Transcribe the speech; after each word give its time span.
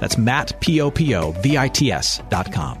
That's 0.00 0.18
Matt, 0.18 0.60
P-O-P-O-V-I-T-S 0.60 2.22
dot 2.28 2.52
com. 2.52 2.80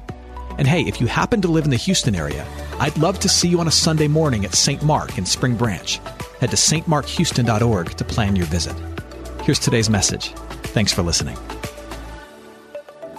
And 0.58 0.66
hey, 0.66 0.82
if 0.82 1.00
you 1.00 1.06
happen 1.06 1.40
to 1.42 1.48
live 1.48 1.64
in 1.64 1.70
the 1.70 1.76
Houston 1.76 2.16
area, 2.16 2.44
I'd 2.80 2.98
love 2.98 3.20
to 3.20 3.28
see 3.28 3.48
you 3.48 3.60
on 3.60 3.68
a 3.68 3.72
Sunday 3.72 4.08
morning 4.08 4.44
at 4.44 4.54
St. 4.54 4.82
Mark 4.82 5.16
in 5.16 5.24
Spring 5.24 5.56
Branch. 5.56 6.00
Head 6.40 6.50
to 6.50 6.56
stmarkhouston.org 6.56 7.90
to 7.90 8.04
plan 8.04 8.34
your 8.34 8.46
visit. 8.46 8.76
Here's 9.42 9.60
today's 9.60 9.88
message. 9.88 10.32
Thanks 10.74 10.92
for 10.92 11.02
listening. 11.02 11.36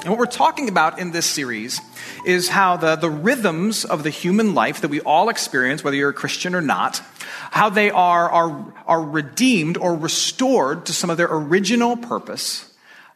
And 0.02 0.10
what 0.10 0.18
we're 0.18 0.28
talking 0.28 0.70
about 0.70 1.00
in 1.00 1.12
this 1.12 1.26
series 1.26 1.82
is 2.26 2.50
how 2.50 2.78
the, 2.78 2.96
the 2.96 3.10
rhythms 3.10 3.84
of 3.84 4.04
the 4.04 4.10
human 4.10 4.54
life 4.54 4.82
that 4.82 4.88
we 4.90 5.02
all 5.02 5.30
experience, 5.30 5.84
whether 5.84 5.98
you're 5.98 6.10
a 6.10 6.14
Christian 6.14 6.56
or 6.56 6.62
not, 6.62 7.02
how 7.52 7.70
they 7.70 7.90
are, 7.90 8.30
are, 8.30 8.74
are 8.86 9.02
redeemed 9.02 9.78
or 9.78 9.96
restored 9.96 10.86
to 10.86 10.94
some 10.94 11.10
of 11.10 11.18
their 11.18 11.28
original 11.30 11.98
purpose 11.98 12.69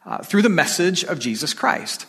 uh, 0.06 0.18
through 0.18 0.42
the 0.42 0.48
message 0.48 1.04
of 1.04 1.18
Jesus 1.18 1.54
Christ. 1.54 2.06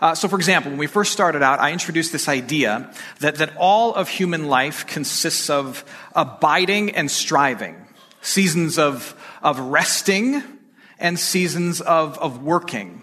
Uh, 0.00 0.14
so, 0.14 0.28
for 0.28 0.36
example, 0.36 0.70
when 0.70 0.78
we 0.78 0.86
first 0.86 1.12
started 1.12 1.42
out, 1.42 1.58
I 1.58 1.72
introduced 1.72 2.10
this 2.12 2.28
idea 2.28 2.90
that, 3.18 3.36
that 3.36 3.54
all 3.56 3.94
of 3.94 4.08
human 4.08 4.48
life 4.48 4.86
consists 4.86 5.50
of 5.50 5.84
abiding 6.14 6.96
and 6.96 7.10
striving, 7.10 7.76
seasons 8.22 8.78
of, 8.78 9.14
of 9.42 9.58
resting 9.58 10.42
and 10.98 11.18
seasons 11.18 11.82
of, 11.82 12.18
of 12.18 12.42
working. 12.42 13.02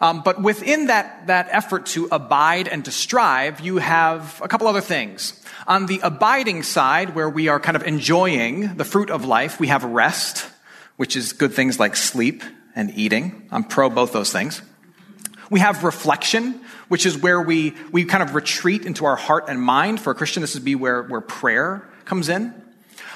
Um, 0.00 0.22
but 0.24 0.42
within 0.42 0.86
that, 0.86 1.28
that 1.28 1.48
effort 1.50 1.86
to 1.86 2.08
abide 2.10 2.66
and 2.66 2.84
to 2.84 2.92
strive, 2.92 3.60
you 3.60 3.78
have 3.78 4.40
a 4.42 4.48
couple 4.48 4.66
other 4.66 4.80
things. 4.80 5.40
On 5.66 5.86
the 5.86 6.00
abiding 6.02 6.64
side, 6.64 7.14
where 7.14 7.30
we 7.30 7.48
are 7.48 7.60
kind 7.60 7.76
of 7.76 7.84
enjoying 7.84 8.76
the 8.76 8.84
fruit 8.84 9.10
of 9.10 9.24
life, 9.24 9.60
we 9.60 9.68
have 9.68 9.84
rest, 9.84 10.48
which 10.96 11.16
is 11.16 11.32
good 11.32 11.52
things 11.52 11.78
like 11.78 11.94
sleep 11.94 12.42
and 12.74 12.90
eating. 12.96 13.48
I'm 13.50 13.64
pro 13.64 13.90
both 13.90 14.12
those 14.12 14.32
things. 14.32 14.62
We 15.50 15.60
have 15.60 15.84
reflection, 15.84 16.60
which 16.88 17.04
is 17.04 17.18
where 17.18 17.40
we, 17.40 17.74
we 17.90 18.04
kind 18.04 18.22
of 18.22 18.34
retreat 18.34 18.86
into 18.86 19.04
our 19.04 19.16
heart 19.16 19.44
and 19.48 19.60
mind. 19.60 20.00
For 20.00 20.10
a 20.10 20.14
Christian, 20.14 20.40
this 20.40 20.54
would 20.54 20.64
be 20.64 20.74
where, 20.74 21.02
where 21.02 21.20
prayer 21.20 21.86
comes 22.04 22.28
in. 22.28 22.54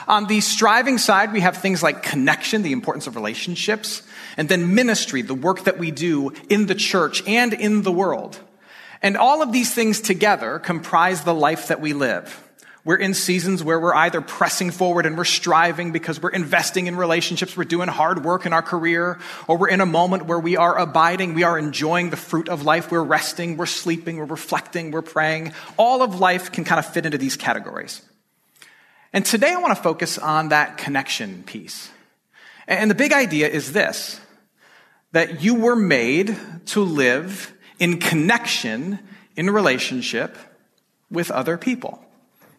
On 0.06 0.26
the 0.26 0.40
striving 0.40 0.98
side, 0.98 1.32
we 1.32 1.40
have 1.40 1.56
things 1.56 1.82
like 1.82 2.02
connection, 2.02 2.62
the 2.62 2.72
importance 2.72 3.06
of 3.06 3.16
relationships, 3.16 4.02
and 4.36 4.48
then 4.48 4.74
ministry, 4.74 5.22
the 5.22 5.34
work 5.34 5.64
that 5.64 5.78
we 5.78 5.90
do 5.90 6.32
in 6.48 6.66
the 6.66 6.74
church 6.74 7.26
and 7.26 7.52
in 7.52 7.82
the 7.82 7.90
world. 7.90 8.38
And 9.02 9.16
all 9.16 9.42
of 9.42 9.52
these 9.52 9.74
things 9.74 10.00
together 10.00 10.58
comprise 10.58 11.24
the 11.24 11.34
life 11.34 11.68
that 11.68 11.80
we 11.80 11.92
live. 11.92 12.45
We're 12.86 12.94
in 12.94 13.14
seasons 13.14 13.64
where 13.64 13.80
we're 13.80 13.96
either 13.96 14.20
pressing 14.20 14.70
forward 14.70 15.06
and 15.06 15.18
we're 15.18 15.24
striving 15.24 15.90
because 15.90 16.22
we're 16.22 16.30
investing 16.30 16.86
in 16.86 16.94
relationships, 16.94 17.56
we're 17.56 17.64
doing 17.64 17.88
hard 17.88 18.24
work 18.24 18.46
in 18.46 18.52
our 18.52 18.62
career, 18.62 19.18
or 19.48 19.58
we're 19.58 19.70
in 19.70 19.80
a 19.80 19.86
moment 19.86 20.26
where 20.26 20.38
we 20.38 20.56
are 20.56 20.78
abiding, 20.78 21.34
we 21.34 21.42
are 21.42 21.58
enjoying 21.58 22.10
the 22.10 22.16
fruit 22.16 22.48
of 22.48 22.62
life, 22.62 22.92
we're 22.92 23.02
resting, 23.02 23.56
we're 23.56 23.66
sleeping, 23.66 24.18
we're 24.18 24.24
reflecting, 24.26 24.92
we're 24.92 25.02
praying. 25.02 25.52
All 25.76 26.00
of 26.00 26.20
life 26.20 26.52
can 26.52 26.62
kind 26.62 26.78
of 26.78 26.86
fit 26.86 27.04
into 27.04 27.18
these 27.18 27.36
categories. 27.36 28.02
And 29.12 29.26
today 29.26 29.52
I 29.52 29.56
want 29.56 29.76
to 29.76 29.82
focus 29.82 30.16
on 30.16 30.50
that 30.50 30.78
connection 30.78 31.42
piece. 31.42 31.90
And 32.68 32.88
the 32.88 32.94
big 32.94 33.12
idea 33.12 33.48
is 33.48 33.72
this 33.72 34.20
that 35.10 35.42
you 35.42 35.56
were 35.56 35.74
made 35.74 36.36
to 36.66 36.84
live 36.84 37.52
in 37.80 37.98
connection, 37.98 39.00
in 39.34 39.50
relationship 39.50 40.36
with 41.10 41.32
other 41.32 41.58
people. 41.58 42.05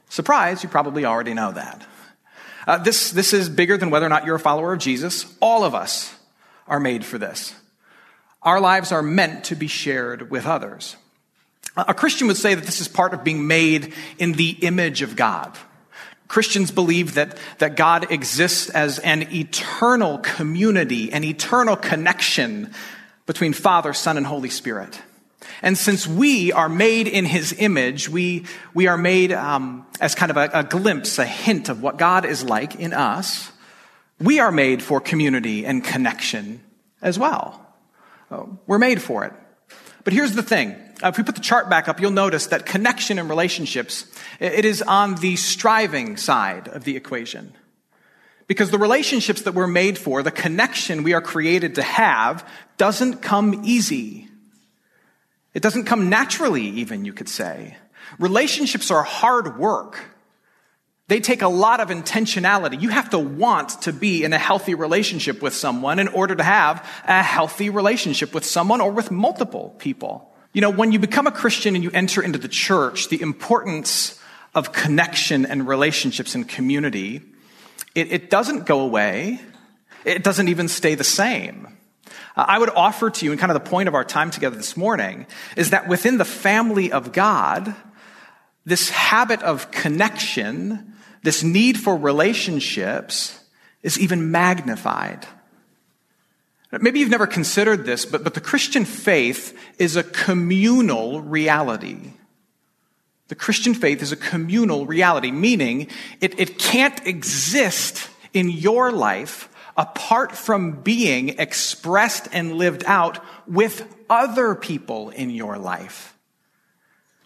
Surprise, 0.09 0.63
you 0.63 0.69
probably 0.69 1.05
already 1.05 1.33
know 1.33 1.51
that. 1.51 1.85
Uh, 2.65 2.77
this, 2.77 3.11
this 3.11 3.33
is 3.33 3.49
bigger 3.49 3.77
than 3.77 3.89
whether 3.89 4.05
or 4.05 4.09
not 4.09 4.25
you're 4.25 4.35
a 4.35 4.39
follower 4.39 4.73
of 4.73 4.79
Jesus. 4.79 5.25
All 5.41 5.63
of 5.63 5.73
us 5.73 6.13
are 6.67 6.79
made 6.79 7.05
for 7.05 7.17
this. 7.17 7.53
Our 8.41 8.59
lives 8.59 8.91
are 8.91 9.01
meant 9.01 9.45
to 9.45 9.55
be 9.55 9.67
shared 9.67 10.29
with 10.29 10.45
others. 10.45 10.95
A 11.75 11.93
Christian 11.93 12.27
would 12.27 12.37
say 12.37 12.55
that 12.55 12.65
this 12.65 12.81
is 12.81 12.87
part 12.87 13.13
of 13.13 13.23
being 13.23 13.47
made 13.47 13.93
in 14.17 14.33
the 14.33 14.51
image 14.61 15.01
of 15.01 15.15
God. 15.15 15.57
Christians 16.27 16.71
believe 16.71 17.13
that, 17.13 17.37
that 17.59 17.75
God 17.75 18.11
exists 18.11 18.69
as 18.69 18.99
an 18.99 19.33
eternal 19.33 20.17
community, 20.17 21.11
an 21.13 21.23
eternal 21.23 21.75
connection 21.75 22.73
between 23.25 23.53
Father, 23.53 23.93
Son, 23.93 24.17
and 24.17 24.25
Holy 24.25 24.49
Spirit. 24.49 24.99
And 25.61 25.77
since 25.77 26.07
we 26.07 26.51
are 26.51 26.69
made 26.69 27.07
in 27.07 27.25
his 27.25 27.53
image, 27.57 28.09
we, 28.09 28.45
we 28.73 28.87
are 28.87 28.97
made 28.97 29.31
um, 29.31 29.85
as 29.99 30.15
kind 30.15 30.31
of 30.31 30.37
a, 30.37 30.49
a 30.53 30.63
glimpse, 30.63 31.19
a 31.19 31.25
hint 31.25 31.69
of 31.69 31.81
what 31.81 31.97
God 31.97 32.25
is 32.25 32.43
like 32.43 32.75
in 32.75 32.93
us. 32.93 33.51
We 34.19 34.39
are 34.39 34.51
made 34.51 34.81
for 34.81 34.99
community 34.99 35.65
and 35.65 35.83
connection 35.83 36.61
as 37.01 37.19
well. 37.19 37.63
Uh, 38.31 38.45
we're 38.65 38.79
made 38.79 39.01
for 39.01 39.25
it. 39.25 39.33
But 40.03 40.13
here's 40.13 40.33
the 40.33 40.43
thing. 40.43 40.71
Uh, 41.03 41.09
if 41.09 41.17
we 41.17 41.23
put 41.23 41.35
the 41.35 41.41
chart 41.41 41.69
back 41.69 41.87
up, 41.87 41.99
you'll 41.99 42.11
notice 42.11 42.47
that 42.47 42.65
connection 42.65 43.19
and 43.19 43.29
relationships, 43.29 44.05
it 44.39 44.65
is 44.65 44.81
on 44.81 45.15
the 45.15 45.35
striving 45.35 46.17
side 46.17 46.67
of 46.69 46.83
the 46.83 46.95
equation. 46.95 47.53
Because 48.47 48.71
the 48.71 48.79
relationships 48.79 49.41
that 49.41 49.53
we're 49.53 49.67
made 49.67 49.97
for, 49.97 50.23
the 50.23 50.31
connection 50.31 51.03
we 51.03 51.13
are 51.13 51.21
created 51.21 51.75
to 51.75 51.83
have, 51.83 52.47
doesn't 52.77 53.21
come 53.21 53.61
easy. 53.65 54.29
It 55.57 55.63
doesn't 55.63 55.85
come 55.85 56.07
naturally, 56.07 56.67
even, 56.67 57.03
you 57.03 57.13
could 57.13 57.27
say. 57.27 57.77
Relationships 58.19 58.91
are 58.91 59.01
hard 59.01 59.57
work. 59.57 59.97
They 61.07 61.19
take 61.19 61.41
a 61.41 61.47
lot 61.47 61.79
of 61.79 61.89
intentionality. 61.89 62.79
You 62.79 62.89
have 62.89 63.09
to 63.09 63.17
want 63.17 63.81
to 63.81 63.91
be 63.91 64.23
in 64.23 64.33
a 64.33 64.37
healthy 64.37 64.75
relationship 64.75 65.41
with 65.41 65.55
someone 65.55 65.97
in 65.97 66.09
order 66.09 66.35
to 66.35 66.43
have 66.43 66.87
a 67.05 67.23
healthy 67.23 67.71
relationship 67.71 68.35
with 68.35 68.45
someone 68.45 68.81
or 68.81 68.91
with 68.91 69.09
multiple 69.09 69.73
people. 69.79 70.31
You 70.53 70.61
know, 70.61 70.69
when 70.69 70.91
you 70.91 70.99
become 70.99 71.25
a 71.25 71.31
Christian 71.31 71.73
and 71.73 71.83
you 71.83 71.89
enter 71.91 72.21
into 72.21 72.37
the 72.37 72.47
church, 72.47 73.09
the 73.09 73.19
importance 73.19 74.21
of 74.53 74.71
connection 74.73 75.43
and 75.47 75.67
relationships 75.67 76.35
and 76.35 76.47
community, 76.47 77.23
it, 77.95 78.11
it 78.11 78.29
doesn't 78.29 78.67
go 78.67 78.81
away. 78.81 79.41
It 80.05 80.23
doesn't 80.23 80.49
even 80.49 80.67
stay 80.67 80.93
the 80.93 81.03
same. 81.03 81.76
Uh, 82.37 82.45
I 82.47 82.59
would 82.59 82.69
offer 82.69 83.09
to 83.09 83.25
you, 83.25 83.31
and 83.31 83.39
kind 83.39 83.51
of 83.51 83.61
the 83.61 83.69
point 83.69 83.87
of 83.87 83.95
our 83.95 84.03
time 84.05 84.29
together 84.29 84.55
this 84.55 84.77
morning, 84.77 85.25
is 85.57 85.71
that 85.71 85.87
within 85.87 86.19
the 86.19 86.25
family 86.25 86.91
of 86.91 87.11
God, 87.11 87.75
this 88.63 88.91
habit 88.91 89.41
of 89.41 89.71
connection, 89.71 90.93
this 91.23 91.43
need 91.43 91.79
for 91.79 91.97
relationships, 91.97 93.39
is 93.81 93.99
even 93.99 94.29
magnified. 94.29 95.25
Maybe 96.71 96.99
you've 96.99 97.09
never 97.09 97.27
considered 97.27 97.85
this, 97.85 98.05
but, 98.05 98.23
but 98.23 98.33
the 98.33 98.41
Christian 98.41 98.85
faith 98.85 99.57
is 99.79 99.95
a 99.95 100.03
communal 100.03 101.21
reality. 101.21 102.11
The 103.29 103.35
Christian 103.35 103.73
faith 103.73 104.01
is 104.01 104.11
a 104.11 104.17
communal 104.17 104.85
reality, 104.85 105.31
meaning 105.31 105.87
it, 106.21 106.39
it 106.39 106.59
can't 106.59 107.05
exist 107.07 108.09
in 108.33 108.49
your 108.49 108.91
life 108.91 109.49
apart 109.77 110.35
from 110.35 110.81
being 110.81 111.39
expressed 111.39 112.27
and 112.31 112.53
lived 112.53 112.83
out 112.85 113.23
with 113.47 113.95
other 114.09 114.55
people 114.55 115.09
in 115.09 115.29
your 115.29 115.57
life. 115.57 116.17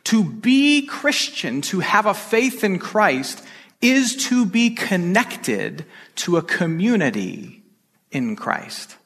To 0.05 0.23
be 0.23 0.85
Christian, 0.85 1.61
to 1.61 1.79
have 1.79 2.05
a 2.05 2.13
faith 2.13 2.63
in 2.63 2.79
Christ, 2.79 3.43
is 3.81 4.27
to 4.27 4.45
be 4.45 4.71
connected 4.71 5.85
to 6.15 6.37
a 6.37 6.41
community 6.41 7.63
in 8.11 8.35
Christ 8.35 8.97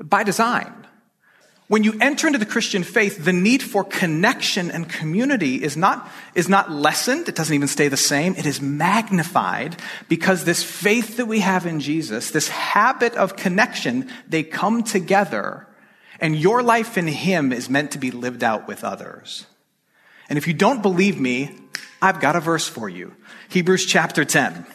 by 0.00 0.22
design. 0.22 0.85
When 1.68 1.82
you 1.82 1.94
enter 2.00 2.28
into 2.28 2.38
the 2.38 2.46
Christian 2.46 2.84
faith, 2.84 3.24
the 3.24 3.32
need 3.32 3.60
for 3.60 3.82
connection 3.82 4.70
and 4.70 4.88
community 4.88 5.62
is 5.62 5.76
not, 5.76 6.08
is 6.34 6.48
not 6.48 6.70
lessened. 6.70 7.28
It 7.28 7.34
doesn't 7.34 7.54
even 7.54 7.66
stay 7.66 7.88
the 7.88 7.96
same. 7.96 8.36
It 8.36 8.46
is 8.46 8.60
magnified 8.60 9.76
because 10.08 10.44
this 10.44 10.62
faith 10.62 11.16
that 11.16 11.26
we 11.26 11.40
have 11.40 11.66
in 11.66 11.80
Jesus, 11.80 12.30
this 12.30 12.48
habit 12.48 13.14
of 13.14 13.34
connection, 13.34 14.08
they 14.28 14.44
come 14.44 14.84
together 14.84 15.66
and 16.20 16.36
your 16.36 16.62
life 16.62 16.96
in 16.96 17.06
Him 17.06 17.52
is 17.52 17.68
meant 17.68 17.90
to 17.92 17.98
be 17.98 18.10
lived 18.10 18.42
out 18.42 18.68
with 18.68 18.84
others. 18.84 19.46
And 20.28 20.38
if 20.38 20.46
you 20.46 20.54
don't 20.54 20.82
believe 20.82 21.20
me, 21.20 21.58
I've 22.00 22.20
got 22.20 22.36
a 22.36 22.40
verse 22.40 22.66
for 22.66 22.88
you. 22.88 23.14
Hebrews 23.48 23.86
chapter 23.86 24.24
10, 24.24 24.66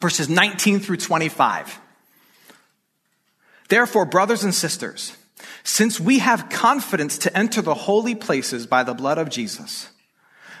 verses 0.00 0.28
19 0.28 0.80
through 0.80 0.98
25. 0.98 1.80
Therefore, 3.68 4.04
brothers 4.04 4.44
and 4.44 4.54
sisters, 4.54 5.16
since 5.64 6.00
we 6.00 6.18
have 6.18 6.48
confidence 6.48 7.18
to 7.18 7.36
enter 7.36 7.62
the 7.62 7.74
holy 7.74 8.14
places 8.14 8.66
by 8.66 8.82
the 8.82 8.94
blood 8.94 9.18
of 9.18 9.30
Jesus, 9.30 9.90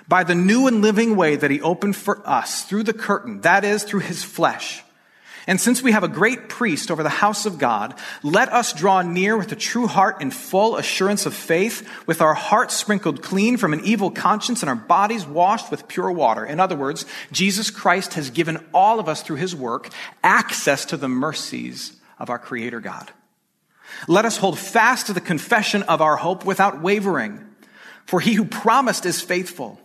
by 0.06 0.24
the 0.24 0.34
new 0.34 0.66
and 0.66 0.82
living 0.82 1.16
way 1.16 1.36
that 1.36 1.50
he 1.50 1.60
opened 1.60 1.96
for 1.96 2.26
us 2.28 2.64
through 2.64 2.82
the 2.82 2.92
curtain, 2.92 3.40
that 3.42 3.64
is, 3.64 3.84
through 3.84 4.00
his 4.00 4.24
flesh. 4.24 4.82
And 5.48 5.58
since 5.58 5.82
we 5.82 5.92
have 5.92 6.04
a 6.04 6.08
great 6.08 6.50
priest 6.50 6.90
over 6.90 7.02
the 7.02 7.08
house 7.08 7.46
of 7.46 7.58
God, 7.58 7.94
let 8.22 8.52
us 8.52 8.74
draw 8.74 9.00
near 9.00 9.34
with 9.34 9.50
a 9.50 9.56
true 9.56 9.86
heart 9.86 10.20
in 10.20 10.30
full 10.30 10.76
assurance 10.76 11.24
of 11.24 11.32
faith, 11.32 11.88
with 12.06 12.20
our 12.20 12.34
hearts 12.34 12.74
sprinkled 12.74 13.22
clean 13.22 13.56
from 13.56 13.72
an 13.72 13.80
evil 13.82 14.10
conscience 14.10 14.62
and 14.62 14.68
our 14.68 14.76
bodies 14.76 15.24
washed 15.24 15.70
with 15.70 15.88
pure 15.88 16.12
water. 16.12 16.44
In 16.44 16.60
other 16.60 16.76
words, 16.76 17.06
Jesus 17.32 17.70
Christ 17.70 18.12
has 18.12 18.28
given 18.28 18.62
all 18.74 19.00
of 19.00 19.08
us 19.08 19.22
through 19.22 19.36
his 19.36 19.56
work 19.56 19.88
access 20.22 20.84
to 20.84 20.98
the 20.98 21.08
mercies 21.08 21.96
of 22.18 22.28
our 22.28 22.38
Creator 22.38 22.80
God. 22.80 23.10
Let 24.06 24.24
us 24.24 24.36
hold 24.36 24.58
fast 24.58 25.06
to 25.06 25.12
the 25.12 25.20
confession 25.20 25.82
of 25.84 26.00
our 26.00 26.16
hope 26.16 26.44
without 26.44 26.80
wavering, 26.80 27.44
for 28.06 28.20
he 28.20 28.34
who 28.34 28.44
promised 28.44 29.04
is 29.06 29.20
faithful. 29.20 29.80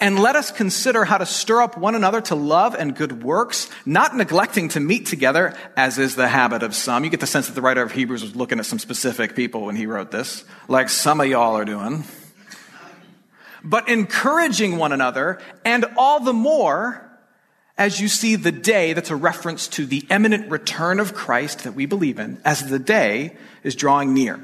And 0.00 0.18
let 0.18 0.36
us 0.36 0.50
consider 0.50 1.04
how 1.04 1.18
to 1.18 1.26
stir 1.26 1.62
up 1.62 1.78
one 1.78 1.94
another 1.94 2.20
to 2.22 2.34
love 2.34 2.74
and 2.74 2.94
good 2.94 3.22
works, 3.22 3.70
not 3.86 4.16
neglecting 4.16 4.68
to 4.70 4.80
meet 4.80 5.06
together, 5.06 5.54
as 5.76 5.98
is 5.98 6.16
the 6.16 6.28
habit 6.28 6.62
of 6.62 6.74
some. 6.74 7.04
You 7.04 7.10
get 7.10 7.20
the 7.20 7.26
sense 7.26 7.46
that 7.46 7.54
the 7.54 7.62
writer 7.62 7.82
of 7.82 7.92
Hebrews 7.92 8.22
was 8.22 8.36
looking 8.36 8.58
at 8.58 8.66
some 8.66 8.78
specific 8.78 9.36
people 9.36 9.62
when 9.62 9.76
he 9.76 9.86
wrote 9.86 10.10
this, 10.10 10.44
like 10.68 10.88
some 10.88 11.20
of 11.20 11.28
y'all 11.28 11.56
are 11.56 11.64
doing. 11.64 12.04
But 13.62 13.88
encouraging 13.88 14.76
one 14.76 14.92
another, 14.92 15.40
and 15.64 15.84
all 15.96 16.20
the 16.20 16.32
more 16.32 17.09
as 17.80 17.98
you 17.98 18.08
see 18.08 18.36
the 18.36 18.52
day 18.52 18.92
that's 18.92 19.08
a 19.08 19.16
reference 19.16 19.66
to 19.66 19.86
the 19.86 20.04
imminent 20.10 20.50
return 20.50 21.00
of 21.00 21.14
Christ 21.14 21.64
that 21.64 21.72
we 21.72 21.86
believe 21.86 22.18
in, 22.18 22.38
as 22.44 22.68
the 22.68 22.78
day 22.78 23.34
is 23.64 23.74
drawing 23.74 24.12
near. 24.12 24.38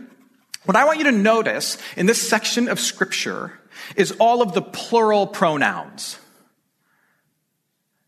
What 0.65 0.75
I 0.75 0.87
want 0.87 0.99
you 0.99 1.05
to 1.05 1.13
notice 1.13 1.77
in 1.99 2.07
this 2.07 2.27
section 2.27 2.67
of 2.67 2.81
scripture 2.81 3.53
is 3.95 4.13
all 4.13 4.41
of 4.41 4.55
the 4.55 4.63
plural 4.63 5.27
pronouns. 5.27 6.19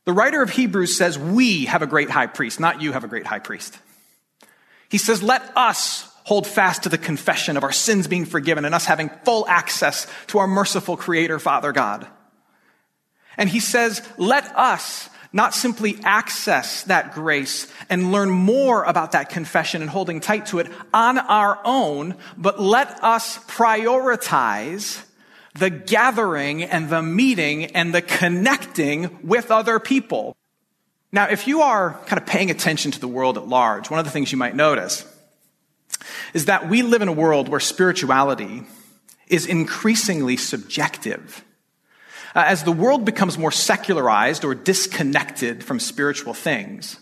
The 0.06 0.14
writer 0.14 0.40
of 0.40 0.48
Hebrews 0.48 0.96
says, 0.96 1.18
We 1.18 1.66
have 1.66 1.82
a 1.82 1.86
great 1.86 2.08
high 2.08 2.26
priest, 2.26 2.58
not 2.58 2.80
you 2.80 2.92
have 2.92 3.04
a 3.04 3.08
great 3.08 3.26
high 3.26 3.38
priest. 3.38 3.78
He 4.88 4.96
says, 4.96 5.22
Let 5.22 5.42
us 5.54 6.10
hold 6.24 6.46
fast 6.46 6.84
to 6.84 6.88
the 6.88 6.96
confession 6.96 7.58
of 7.58 7.64
our 7.64 7.72
sins 7.72 8.06
being 8.06 8.24
forgiven 8.24 8.64
and 8.64 8.74
us 8.74 8.86
having 8.86 9.10
full 9.26 9.46
access 9.46 10.06
to 10.28 10.38
our 10.38 10.46
merciful 10.46 10.96
Creator, 10.96 11.38
Father 11.38 11.72
God. 11.72 12.06
And 13.36 13.50
he 13.50 13.60
says, 13.60 14.00
Let 14.16 14.44
us 14.56 15.10
not 15.32 15.54
simply 15.54 15.98
access 16.04 16.84
that 16.84 17.14
grace 17.14 17.66
and 17.90 18.12
learn 18.12 18.30
more 18.30 18.84
about 18.84 19.12
that 19.12 19.28
confession 19.28 19.82
and 19.82 19.90
holding 19.90 20.20
tight 20.20 20.46
to 20.46 20.58
it 20.58 20.70
on 20.94 21.18
our 21.18 21.60
own, 21.64 22.14
but 22.36 22.60
let 22.60 23.02
us 23.02 23.38
prioritize 23.46 25.04
the 25.54 25.70
gathering 25.70 26.62
and 26.62 26.88
the 26.88 27.02
meeting 27.02 27.66
and 27.66 27.94
the 27.94 28.02
connecting 28.02 29.18
with 29.22 29.50
other 29.50 29.78
people. 29.78 30.36
Now, 31.10 31.28
if 31.28 31.46
you 31.46 31.62
are 31.62 31.94
kind 32.06 32.20
of 32.20 32.26
paying 32.26 32.50
attention 32.50 32.90
to 32.92 33.00
the 33.00 33.08
world 33.08 33.38
at 33.38 33.48
large, 33.48 33.90
one 33.90 33.98
of 33.98 34.04
the 34.04 34.10
things 34.10 34.30
you 34.30 34.38
might 34.38 34.54
notice 34.54 35.06
is 36.34 36.46
that 36.46 36.68
we 36.68 36.82
live 36.82 37.02
in 37.02 37.08
a 37.08 37.12
world 37.12 37.48
where 37.48 37.60
spirituality 37.60 38.62
is 39.26 39.46
increasingly 39.46 40.36
subjective. 40.36 41.44
Uh, 42.38 42.44
as 42.46 42.62
the 42.62 42.70
world 42.70 43.04
becomes 43.04 43.36
more 43.36 43.50
secularized 43.50 44.44
or 44.44 44.54
disconnected 44.54 45.64
from 45.64 45.80
spiritual 45.80 46.32
things, 46.32 47.00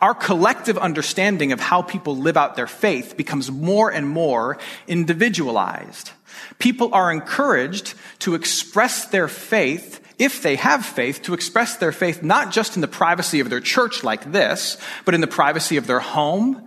our 0.00 0.14
collective 0.14 0.78
understanding 0.78 1.52
of 1.52 1.60
how 1.60 1.82
people 1.82 2.16
live 2.16 2.38
out 2.38 2.56
their 2.56 2.66
faith 2.66 3.14
becomes 3.14 3.50
more 3.50 3.92
and 3.92 4.08
more 4.08 4.56
individualized. 4.88 6.12
People 6.58 6.88
are 6.94 7.12
encouraged 7.12 7.92
to 8.20 8.34
express 8.34 9.04
their 9.04 9.28
faith 9.28 10.00
if 10.18 10.40
they 10.40 10.56
have 10.56 10.86
faith, 10.86 11.20
to 11.20 11.34
express 11.34 11.76
their 11.76 11.92
faith 11.92 12.22
not 12.22 12.50
just 12.50 12.74
in 12.74 12.80
the 12.80 12.88
privacy 12.88 13.40
of 13.40 13.50
their 13.50 13.60
church 13.60 14.02
like 14.02 14.32
this, 14.32 14.78
but 15.04 15.12
in 15.12 15.20
the 15.20 15.26
privacy 15.26 15.76
of 15.76 15.86
their 15.86 16.00
home, 16.00 16.66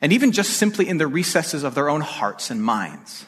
and 0.00 0.12
even 0.12 0.30
just 0.30 0.50
simply 0.50 0.88
in 0.88 0.98
the 0.98 1.08
recesses 1.08 1.64
of 1.64 1.74
their 1.74 1.88
own 1.88 2.02
hearts 2.02 2.52
and 2.52 2.62
minds. 2.62 3.26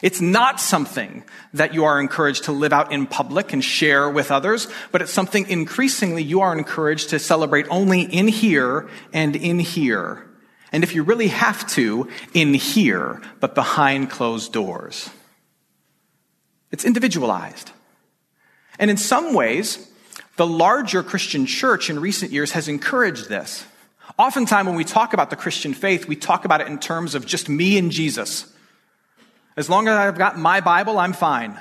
It's 0.00 0.20
not 0.20 0.60
something 0.60 1.24
that 1.54 1.74
you 1.74 1.84
are 1.84 2.00
encouraged 2.00 2.44
to 2.44 2.52
live 2.52 2.72
out 2.72 2.92
in 2.92 3.06
public 3.06 3.52
and 3.52 3.64
share 3.64 4.08
with 4.08 4.30
others, 4.30 4.68
but 4.92 5.02
it's 5.02 5.12
something 5.12 5.48
increasingly 5.48 6.22
you 6.22 6.40
are 6.40 6.56
encouraged 6.56 7.10
to 7.10 7.18
celebrate 7.18 7.66
only 7.68 8.02
in 8.02 8.28
here 8.28 8.88
and 9.12 9.34
in 9.34 9.58
here. 9.58 10.24
And 10.70 10.84
if 10.84 10.94
you 10.94 11.02
really 11.02 11.28
have 11.28 11.66
to, 11.70 12.08
in 12.32 12.54
here, 12.54 13.22
but 13.40 13.54
behind 13.54 14.10
closed 14.10 14.52
doors. 14.52 15.10
It's 16.70 16.84
individualized. 16.84 17.72
And 18.78 18.90
in 18.90 18.98
some 18.98 19.34
ways, 19.34 19.90
the 20.36 20.46
larger 20.46 21.02
Christian 21.02 21.46
church 21.46 21.90
in 21.90 21.98
recent 21.98 22.30
years 22.30 22.52
has 22.52 22.68
encouraged 22.68 23.28
this. 23.28 23.64
Oftentimes, 24.18 24.66
when 24.66 24.76
we 24.76 24.84
talk 24.84 25.12
about 25.12 25.30
the 25.30 25.36
Christian 25.36 25.74
faith, 25.74 26.06
we 26.06 26.16
talk 26.16 26.44
about 26.44 26.60
it 26.60 26.68
in 26.68 26.78
terms 26.78 27.14
of 27.14 27.26
just 27.26 27.48
me 27.48 27.78
and 27.78 27.90
Jesus. 27.90 28.52
As 29.58 29.68
long 29.68 29.88
as 29.88 29.94
I've 29.96 30.16
got 30.16 30.38
my 30.38 30.60
Bible, 30.60 31.00
I'm 31.00 31.12
fine. 31.12 31.58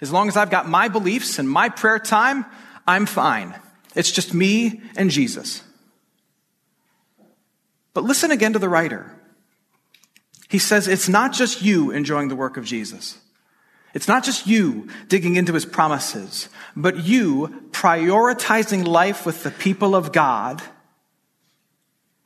As 0.00 0.10
long 0.10 0.26
as 0.26 0.36
I've 0.36 0.50
got 0.50 0.68
my 0.68 0.88
beliefs 0.88 1.38
and 1.38 1.48
my 1.48 1.68
prayer 1.68 2.00
time, 2.00 2.44
I'm 2.84 3.06
fine. 3.06 3.54
It's 3.94 4.10
just 4.10 4.34
me 4.34 4.80
and 4.96 5.08
Jesus. 5.08 5.62
But 7.94 8.02
listen 8.02 8.32
again 8.32 8.54
to 8.54 8.58
the 8.58 8.68
writer. 8.68 9.14
He 10.48 10.58
says 10.58 10.88
it's 10.88 11.08
not 11.08 11.32
just 11.32 11.62
you 11.62 11.92
enjoying 11.92 12.26
the 12.26 12.34
work 12.34 12.56
of 12.56 12.64
Jesus. 12.64 13.18
It's 13.94 14.08
not 14.08 14.24
just 14.24 14.48
you 14.48 14.88
digging 15.06 15.36
into 15.36 15.54
his 15.54 15.64
promises, 15.64 16.48
but 16.74 17.04
you 17.04 17.68
prioritizing 17.70 18.84
life 18.84 19.24
with 19.24 19.44
the 19.44 19.52
people 19.52 19.94
of 19.94 20.10
God 20.10 20.60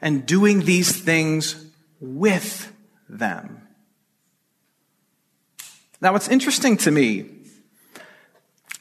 and 0.01 0.25
doing 0.25 0.61
these 0.61 0.99
things 0.99 1.67
with 2.01 2.73
them. 3.11 3.66
Now, 6.07 6.13
what's 6.13 6.29
interesting 6.29 6.77
to 6.77 6.93
me 6.93 7.27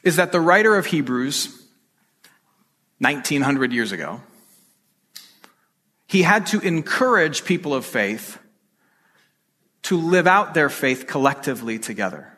is 0.04 0.14
that 0.14 0.30
the 0.30 0.40
writer 0.40 0.76
of 0.76 0.86
Hebrews, 0.86 1.48
1900 3.00 3.72
years 3.72 3.90
ago, 3.90 4.20
he 6.06 6.22
had 6.22 6.46
to 6.46 6.60
encourage 6.60 7.44
people 7.44 7.74
of 7.74 7.84
faith 7.84 8.38
to 9.82 9.96
live 9.98 10.28
out 10.28 10.54
their 10.54 10.68
faith 10.68 11.08
collectively 11.08 11.80
together. 11.80 12.32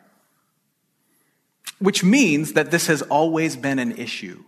Which 1.77 2.03
means 2.03 2.53
that 2.53 2.71
this 2.71 2.87
has 2.87 3.03
always 3.03 3.55
been 3.55 3.77
an 3.77 3.91
issue. 3.91 4.43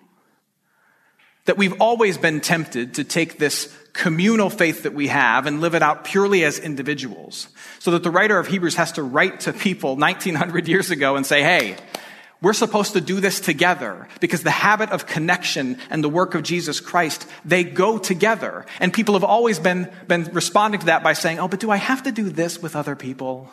That 1.45 1.57
we've 1.57 1.79
always 1.81 2.17
been 2.17 2.39
tempted 2.39 2.95
to 2.95 3.03
take 3.03 3.37
this 3.37 3.75
communal 3.93 4.49
faith 4.49 4.83
that 4.83 4.93
we 4.93 5.07
have 5.07 5.45
and 5.45 5.59
live 5.59 5.75
it 5.75 5.81
out 5.81 6.03
purely 6.03 6.43
as 6.43 6.59
individuals. 6.59 7.47
So 7.79 7.91
that 7.91 8.03
the 8.03 8.11
writer 8.11 8.37
of 8.37 8.47
Hebrews 8.47 8.75
has 8.75 8.93
to 8.93 9.03
write 9.03 9.41
to 9.41 9.53
people 9.53 9.95
1900 9.95 10.67
years 10.67 10.91
ago 10.91 11.15
and 11.15 11.25
say, 11.25 11.41
hey, 11.41 11.77
we're 12.41 12.53
supposed 12.53 12.93
to 12.93 13.01
do 13.01 13.19
this 13.19 13.39
together 13.39 14.07
because 14.19 14.41
the 14.41 14.49
habit 14.49 14.89
of 14.89 15.05
connection 15.05 15.77
and 15.91 16.03
the 16.03 16.09
work 16.09 16.33
of 16.33 16.41
Jesus 16.41 16.79
Christ, 16.79 17.27
they 17.45 17.63
go 17.63 17.99
together. 17.99 18.65
And 18.79 18.91
people 18.91 19.13
have 19.13 19.23
always 19.23 19.59
been, 19.59 19.91
been 20.07 20.23
responding 20.33 20.79
to 20.79 20.85
that 20.87 21.03
by 21.03 21.13
saying, 21.13 21.39
oh, 21.39 21.47
but 21.47 21.59
do 21.59 21.69
I 21.69 21.77
have 21.77 22.03
to 22.03 22.11
do 22.11 22.29
this 22.29 22.59
with 22.59 22.75
other 22.75 22.95
people? 22.95 23.51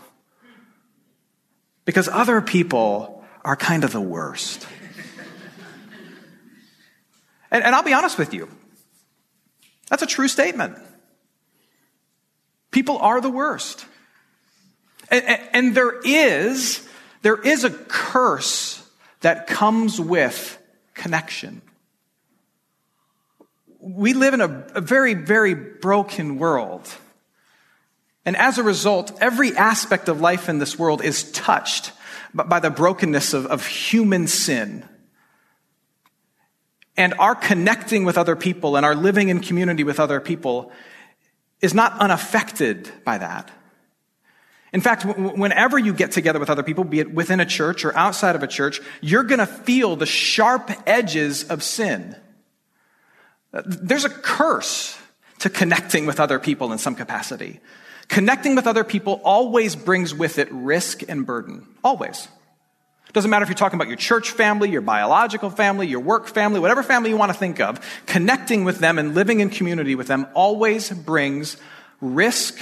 Because 1.84 2.08
other 2.08 2.40
people 2.40 3.24
are 3.44 3.56
kind 3.56 3.84
of 3.84 3.92
the 3.92 4.00
worst. 4.00 4.66
And, 7.50 7.64
and 7.64 7.74
I'll 7.74 7.82
be 7.82 7.92
honest 7.92 8.18
with 8.18 8.34
you. 8.34 8.48
That's 9.88 10.02
a 10.02 10.06
true 10.06 10.28
statement. 10.28 10.76
People 12.70 12.98
are 12.98 13.20
the 13.20 13.30
worst. 13.30 13.86
And, 15.10 15.24
and, 15.52 15.74
there 15.74 15.98
is, 16.04 16.86
there 17.22 17.40
is 17.40 17.64
a 17.64 17.70
curse 17.70 18.86
that 19.20 19.46
comes 19.46 19.98
with 19.98 20.58
connection. 20.92 21.62
We 23.80 24.12
live 24.12 24.34
in 24.34 24.42
a, 24.42 24.66
a 24.74 24.80
very, 24.82 25.14
very 25.14 25.54
broken 25.54 26.38
world. 26.38 26.86
And 28.26 28.36
as 28.36 28.58
a 28.58 28.62
result, 28.62 29.16
every 29.22 29.56
aspect 29.56 30.10
of 30.10 30.20
life 30.20 30.50
in 30.50 30.58
this 30.58 30.78
world 30.78 31.02
is 31.02 31.32
touched 31.32 31.92
by 32.34 32.60
the 32.60 32.70
brokenness 32.70 33.32
of, 33.32 33.46
of 33.46 33.66
human 33.66 34.26
sin. 34.26 34.86
And 36.98 37.14
our 37.20 37.36
connecting 37.36 38.04
with 38.04 38.18
other 38.18 38.34
people 38.34 38.76
and 38.76 38.84
our 38.84 38.96
living 38.96 39.28
in 39.28 39.38
community 39.38 39.84
with 39.84 40.00
other 40.00 40.20
people 40.20 40.72
is 41.60 41.72
not 41.72 41.98
unaffected 42.00 42.90
by 43.04 43.18
that. 43.18 43.50
In 44.72 44.80
fact, 44.80 45.04
whenever 45.04 45.78
you 45.78 45.94
get 45.94 46.10
together 46.10 46.40
with 46.40 46.50
other 46.50 46.64
people, 46.64 46.82
be 46.82 46.98
it 46.98 47.14
within 47.14 47.38
a 47.38 47.46
church 47.46 47.84
or 47.84 47.96
outside 47.96 48.34
of 48.34 48.42
a 48.42 48.48
church, 48.48 48.80
you're 49.00 49.22
going 49.22 49.38
to 49.38 49.46
feel 49.46 49.94
the 49.94 50.06
sharp 50.06 50.70
edges 50.86 51.44
of 51.44 51.62
sin. 51.62 52.16
Uh, 53.54 53.62
there's 53.64 54.04
a 54.04 54.10
curse 54.10 54.98
to 55.38 55.48
connecting 55.48 56.04
with 56.04 56.18
other 56.18 56.40
people 56.40 56.72
in 56.72 56.78
some 56.78 56.96
capacity. 56.96 57.60
Connecting 58.08 58.56
with 58.56 58.66
other 58.66 58.84
people 58.84 59.20
always 59.22 59.76
brings 59.76 60.12
with 60.12 60.38
it 60.38 60.48
risk 60.50 61.02
and 61.08 61.24
burden. 61.24 61.64
Always. 61.84 62.28
Doesn't 63.12 63.30
matter 63.30 63.42
if 63.42 63.48
you're 63.48 63.56
talking 63.56 63.78
about 63.78 63.88
your 63.88 63.96
church 63.96 64.30
family, 64.30 64.70
your 64.70 64.82
biological 64.82 65.50
family, 65.50 65.86
your 65.86 66.00
work 66.00 66.28
family, 66.28 66.60
whatever 66.60 66.82
family 66.82 67.10
you 67.10 67.16
want 67.16 67.32
to 67.32 67.38
think 67.38 67.60
of, 67.60 67.80
connecting 68.06 68.64
with 68.64 68.78
them 68.78 68.98
and 68.98 69.14
living 69.14 69.40
in 69.40 69.50
community 69.50 69.94
with 69.94 70.06
them 70.06 70.26
always 70.34 70.90
brings 70.90 71.56
risk 72.00 72.60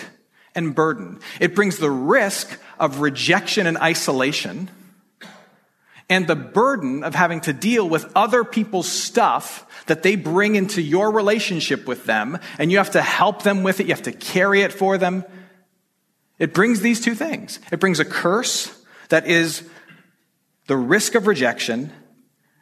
and 0.54 0.74
burden. 0.74 1.20
It 1.40 1.54
brings 1.54 1.78
the 1.78 1.90
risk 1.90 2.58
of 2.78 3.00
rejection 3.00 3.66
and 3.66 3.76
isolation 3.76 4.70
and 6.08 6.26
the 6.26 6.36
burden 6.36 7.02
of 7.02 7.14
having 7.14 7.40
to 7.42 7.52
deal 7.52 7.88
with 7.88 8.10
other 8.14 8.44
people's 8.44 8.88
stuff 8.88 9.66
that 9.86 10.02
they 10.02 10.16
bring 10.16 10.54
into 10.54 10.80
your 10.80 11.10
relationship 11.10 11.86
with 11.86 12.04
them, 12.04 12.38
and 12.58 12.70
you 12.70 12.78
have 12.78 12.92
to 12.92 13.02
help 13.02 13.42
them 13.42 13.62
with 13.62 13.80
it, 13.80 13.86
you 13.86 13.94
have 13.94 14.02
to 14.02 14.12
carry 14.12 14.62
it 14.62 14.72
for 14.72 14.98
them. 14.98 15.24
It 16.38 16.54
brings 16.54 16.80
these 16.80 17.00
two 17.00 17.14
things. 17.14 17.58
It 17.72 17.80
brings 17.80 17.98
a 17.98 18.04
curse 18.04 18.72
that 19.08 19.26
is 19.26 19.68
the 20.66 20.76
risk 20.76 21.14
of 21.14 21.26
rejection 21.26 21.92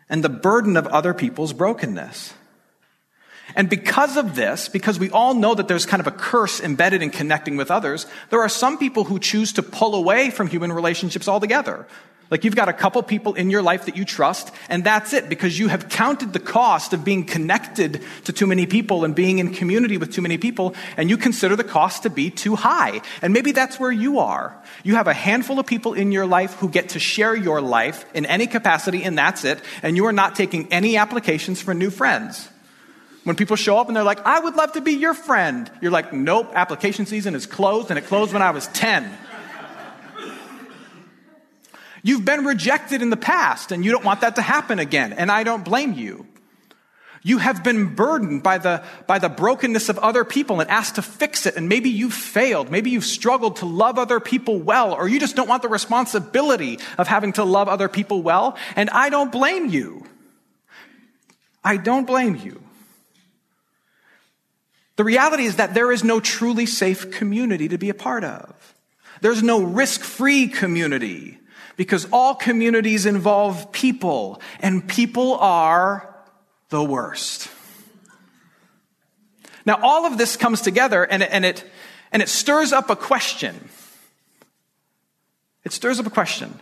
and 0.08 0.22
the 0.22 0.28
burden 0.28 0.76
of 0.76 0.86
other 0.88 1.14
people's 1.14 1.52
brokenness. 1.52 2.34
And 3.56 3.68
because 3.68 4.16
of 4.16 4.34
this, 4.34 4.68
because 4.68 4.98
we 4.98 5.10
all 5.10 5.34
know 5.34 5.54
that 5.54 5.68
there's 5.68 5.86
kind 5.86 6.00
of 6.00 6.06
a 6.06 6.12
curse 6.12 6.60
embedded 6.60 7.02
in 7.02 7.10
connecting 7.10 7.56
with 7.56 7.70
others, 7.70 8.06
there 8.30 8.40
are 8.40 8.48
some 8.48 8.78
people 8.78 9.04
who 9.04 9.18
choose 9.18 9.52
to 9.54 9.62
pull 9.62 9.94
away 9.94 10.30
from 10.30 10.48
human 10.48 10.72
relationships 10.72 11.28
altogether. 11.28 11.86
Like 12.30 12.42
you've 12.42 12.56
got 12.56 12.68
a 12.68 12.72
couple 12.72 13.02
people 13.02 13.34
in 13.34 13.50
your 13.50 13.62
life 13.62 13.84
that 13.84 13.96
you 13.96 14.04
trust, 14.04 14.50
and 14.68 14.82
that's 14.82 15.12
it 15.12 15.28
because 15.28 15.58
you 15.58 15.68
have 15.68 15.88
counted 15.88 16.32
the 16.32 16.40
cost 16.40 16.92
of 16.92 17.04
being 17.04 17.24
connected 17.24 18.02
to 18.24 18.32
too 18.32 18.46
many 18.46 18.66
people 18.66 19.04
and 19.04 19.14
being 19.14 19.38
in 19.38 19.52
community 19.52 19.98
with 19.98 20.12
too 20.12 20.22
many 20.22 20.38
people, 20.38 20.74
and 20.96 21.10
you 21.10 21.16
consider 21.16 21.54
the 21.54 21.64
cost 21.64 22.02
to 22.04 22.10
be 22.10 22.30
too 22.30 22.56
high. 22.56 23.02
And 23.20 23.32
maybe 23.32 23.52
that's 23.52 23.78
where 23.78 23.92
you 23.92 24.20
are. 24.20 24.56
You 24.82 24.94
have 24.94 25.06
a 25.06 25.12
handful 25.12 25.58
of 25.58 25.66
people 25.66 25.92
in 25.92 26.12
your 26.12 26.26
life 26.26 26.54
who 26.54 26.68
get 26.68 26.90
to 26.90 26.98
share 26.98 27.36
your 27.36 27.60
life 27.60 28.04
in 28.14 28.24
any 28.26 28.46
capacity, 28.46 29.04
and 29.04 29.18
that's 29.18 29.44
it, 29.44 29.60
and 29.82 29.96
you 29.96 30.06
are 30.06 30.12
not 30.12 30.34
taking 30.34 30.72
any 30.72 30.96
applications 30.96 31.60
for 31.60 31.74
new 31.74 31.90
friends. 31.90 32.48
When 33.24 33.36
people 33.36 33.56
show 33.56 33.78
up 33.78 33.88
and 33.88 33.96
they're 33.96 34.04
like, 34.04 34.24
I 34.26 34.40
would 34.40 34.54
love 34.54 34.72
to 34.72 34.80
be 34.80 34.92
your 34.92 35.14
friend, 35.14 35.70
you're 35.80 35.90
like, 35.90 36.12
nope, 36.12 36.50
application 36.54 37.06
season 37.06 37.34
is 37.34 37.46
closed, 37.46 37.90
and 37.90 37.98
it 37.98 38.06
closed 38.06 38.32
when 38.32 38.42
I 38.42 38.50
was 38.50 38.66
10. 38.68 39.10
You've 42.04 42.24
been 42.24 42.44
rejected 42.44 43.00
in 43.00 43.08
the 43.08 43.16
past 43.16 43.72
and 43.72 43.82
you 43.82 43.90
don't 43.90 44.04
want 44.04 44.20
that 44.20 44.36
to 44.36 44.42
happen 44.42 44.78
again. 44.78 45.14
And 45.14 45.32
I 45.32 45.42
don't 45.42 45.64
blame 45.64 45.94
you. 45.94 46.26
You 47.22 47.38
have 47.38 47.64
been 47.64 47.94
burdened 47.94 48.42
by 48.42 48.58
the, 48.58 48.84
by 49.06 49.18
the 49.18 49.30
brokenness 49.30 49.88
of 49.88 49.98
other 49.98 50.22
people 50.22 50.60
and 50.60 50.70
asked 50.70 50.96
to 50.96 51.02
fix 51.02 51.46
it. 51.46 51.56
And 51.56 51.66
maybe 51.66 51.88
you've 51.88 52.12
failed. 52.12 52.70
Maybe 52.70 52.90
you've 52.90 53.06
struggled 53.06 53.56
to 53.56 53.66
love 53.66 53.98
other 53.98 54.20
people 54.20 54.60
well, 54.60 54.92
or 54.92 55.08
you 55.08 55.18
just 55.18 55.34
don't 55.34 55.48
want 55.48 55.62
the 55.62 55.70
responsibility 55.70 56.78
of 56.98 57.08
having 57.08 57.32
to 57.32 57.44
love 57.44 57.68
other 57.68 57.88
people 57.88 58.20
well. 58.20 58.58
And 58.76 58.90
I 58.90 59.08
don't 59.08 59.32
blame 59.32 59.70
you. 59.70 60.04
I 61.64 61.78
don't 61.78 62.06
blame 62.06 62.36
you. 62.36 62.62
The 64.96 65.04
reality 65.04 65.44
is 65.44 65.56
that 65.56 65.72
there 65.72 65.90
is 65.90 66.04
no 66.04 66.20
truly 66.20 66.66
safe 66.66 67.10
community 67.10 67.68
to 67.68 67.78
be 67.78 67.88
a 67.88 67.94
part 67.94 68.24
of. 68.24 68.74
There's 69.22 69.42
no 69.42 69.62
risk 69.62 70.02
free 70.02 70.48
community 70.48 71.38
because 71.76 72.06
all 72.12 72.34
communities 72.34 73.06
involve 73.06 73.72
people, 73.72 74.40
and 74.60 74.86
people 74.88 75.34
are 75.34 76.14
the 76.68 76.82
worst. 76.82 77.48
Now, 79.66 79.78
all 79.82 80.06
of 80.06 80.18
this 80.18 80.36
comes 80.36 80.60
together 80.60 81.04
and 81.04 81.22
it, 81.22 81.30
and 81.32 81.44
it, 81.44 81.64
and 82.12 82.22
it 82.22 82.28
stirs 82.28 82.72
up 82.72 82.90
a 82.90 82.96
question. 82.96 83.68
It 85.64 85.72
stirs 85.72 85.98
up 85.98 86.06
a 86.06 86.10
question. 86.10 86.58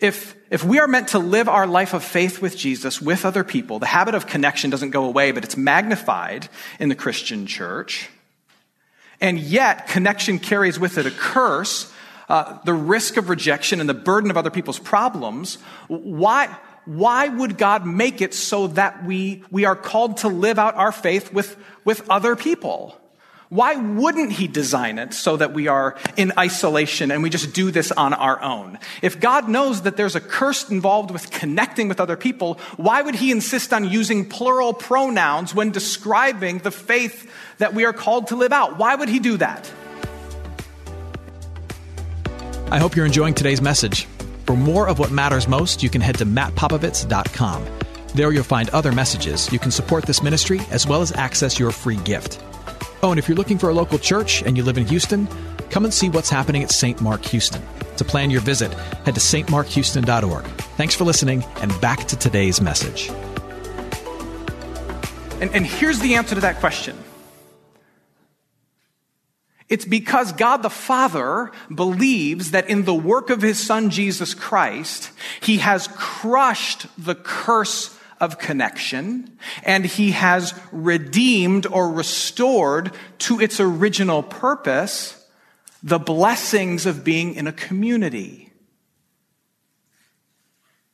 If, 0.00 0.36
if 0.50 0.62
we 0.64 0.78
are 0.78 0.86
meant 0.86 1.08
to 1.08 1.18
live 1.18 1.48
our 1.48 1.66
life 1.66 1.94
of 1.94 2.04
faith 2.04 2.40
with 2.40 2.56
Jesus, 2.56 3.00
with 3.00 3.24
other 3.24 3.44
people, 3.44 3.78
the 3.78 3.86
habit 3.86 4.14
of 4.14 4.26
connection 4.26 4.70
doesn't 4.70 4.90
go 4.90 5.04
away, 5.04 5.32
but 5.32 5.44
it's 5.44 5.56
magnified 5.56 6.48
in 6.78 6.88
the 6.88 6.94
Christian 6.94 7.46
church. 7.46 8.08
And 9.20 9.38
yet, 9.38 9.88
connection 9.88 10.38
carries 10.38 10.78
with 10.78 10.98
it 10.98 11.06
a 11.06 11.10
curse 11.10 11.92
uh, 12.28 12.58
the 12.64 12.74
risk 12.74 13.16
of 13.16 13.28
rejection 13.28 13.80
and 13.80 13.88
the 13.88 13.94
burden 13.94 14.30
of 14.30 14.36
other 14.36 14.50
people's 14.50 14.78
problems, 14.78 15.58
why, 15.88 16.54
why 16.84 17.28
would 17.28 17.58
God 17.58 17.86
make 17.86 18.20
it 18.20 18.34
so 18.34 18.66
that 18.68 19.04
we, 19.04 19.44
we 19.50 19.64
are 19.64 19.76
called 19.76 20.18
to 20.18 20.28
live 20.28 20.58
out 20.58 20.74
our 20.74 20.92
faith 20.92 21.32
with, 21.32 21.56
with 21.84 22.08
other 22.10 22.36
people? 22.36 22.98
Why 23.48 23.76
wouldn't 23.76 24.32
he 24.32 24.48
design 24.48 24.98
it 24.98 25.14
so 25.14 25.36
that 25.36 25.52
we 25.52 25.68
are 25.68 25.96
in 26.16 26.32
isolation 26.36 27.12
and 27.12 27.22
we 27.22 27.30
just 27.30 27.54
do 27.54 27.70
this 27.70 27.92
on 27.92 28.12
our 28.12 28.42
own? 28.42 28.78
If 29.02 29.20
God 29.20 29.48
knows 29.48 29.82
that 29.82 29.96
there's 29.96 30.16
a 30.16 30.20
curse 30.20 30.68
involved 30.68 31.12
with 31.12 31.30
connecting 31.30 31.86
with 31.86 32.00
other 32.00 32.16
people, 32.16 32.54
why 32.76 33.02
would 33.02 33.14
he 33.14 33.30
insist 33.30 33.72
on 33.72 33.88
using 33.88 34.28
plural 34.28 34.72
pronouns 34.72 35.54
when 35.54 35.70
describing 35.70 36.58
the 36.58 36.72
faith 36.72 37.30
that 37.58 37.72
we 37.72 37.84
are 37.84 37.92
called 37.92 38.28
to 38.28 38.36
live 38.36 38.52
out? 38.52 38.78
Why 38.78 38.96
would 38.96 39.08
he 39.08 39.20
do 39.20 39.36
that? 39.36 39.70
I 42.68 42.78
hope 42.78 42.96
you're 42.96 43.06
enjoying 43.06 43.34
today's 43.34 43.62
message. 43.62 44.06
For 44.44 44.56
more 44.56 44.88
of 44.88 44.98
what 44.98 45.12
matters 45.12 45.46
most, 45.46 45.84
you 45.84 45.88
can 45.88 46.00
head 46.00 46.18
to 46.18 46.26
mattpopovits.com. 46.26 47.64
There 48.14 48.32
you'll 48.32 48.42
find 48.42 48.68
other 48.70 48.90
messages. 48.90 49.52
You 49.52 49.60
can 49.60 49.70
support 49.70 50.04
this 50.04 50.20
ministry 50.20 50.60
as 50.72 50.84
well 50.84 51.00
as 51.00 51.12
access 51.12 51.60
your 51.60 51.70
free 51.70 51.98
gift. 51.98 52.42
Oh, 53.04 53.10
and 53.10 53.20
if 53.20 53.28
you're 53.28 53.36
looking 53.36 53.58
for 53.58 53.68
a 53.68 53.74
local 53.74 53.98
church 53.98 54.42
and 54.42 54.56
you 54.56 54.64
live 54.64 54.78
in 54.78 54.86
Houston, 54.86 55.28
come 55.70 55.84
and 55.84 55.94
see 55.94 56.08
what's 56.08 56.28
happening 56.28 56.64
at 56.64 56.72
St. 56.72 57.00
Mark 57.00 57.24
Houston. 57.26 57.62
To 57.98 58.04
plan 58.04 58.30
your 58.30 58.40
visit, 58.40 58.72
head 59.04 59.14
to 59.14 59.20
stmarkhouston.org. 59.20 60.44
Thanks 60.76 60.94
for 60.94 61.04
listening, 61.04 61.44
and 61.60 61.80
back 61.80 62.04
to 62.08 62.16
today's 62.16 62.60
message. 62.60 63.10
And, 65.40 65.54
and 65.54 65.64
here's 65.64 66.00
the 66.00 66.14
answer 66.16 66.34
to 66.34 66.40
that 66.40 66.58
question 66.58 66.96
it's 69.68 69.84
because 69.84 70.32
God 70.32 70.58
the 70.58 70.70
Father 70.70 71.50
believes 71.74 72.52
that 72.52 72.70
in 72.70 72.84
the 72.84 72.94
work 72.94 73.30
of 73.30 73.42
his 73.42 73.58
Son 73.58 73.90
Jesus 73.90 74.32
Christ, 74.32 75.10
he 75.40 75.58
has 75.58 75.88
crushed 75.88 76.86
the 76.96 77.16
curse 77.16 77.96
of 78.20 78.38
connection 78.38 79.36
and 79.64 79.84
he 79.84 80.12
has 80.12 80.58
redeemed 80.70 81.66
or 81.66 81.90
restored 81.90 82.92
to 83.18 83.40
its 83.40 83.58
original 83.58 84.22
purpose 84.22 85.24
the 85.82 85.98
blessings 85.98 86.86
of 86.86 87.04
being 87.04 87.34
in 87.34 87.46
a 87.46 87.52
community. 87.52 88.52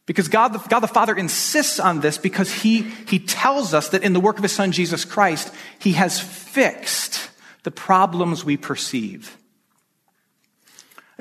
Because 0.07 0.29
God 0.29 0.49
the, 0.49 0.59
God 0.59 0.81
the 0.81 0.89
Father 0.89 1.15
insists 1.15 1.79
on 1.79 2.01
this 2.01 2.19
because 2.19 2.53
he, 2.53 2.83
he 3.07 3.19
tells 3.19 3.73
us 3.73 3.91
that 3.91 4.03
in 4.03 4.15
the 4.15 4.21
work 4.21 4.39
of 4.39 4.43
his 4.43 4.53
Son 4.53 4.73
Jesus 4.73 5.05
Christ, 5.05 5.53
he 5.79 5.93
has 5.93 6.19
fixed 6.19 7.31
the 7.63 7.71
problems 7.71 8.45
we 8.45 8.57
perceive. 8.57 9.37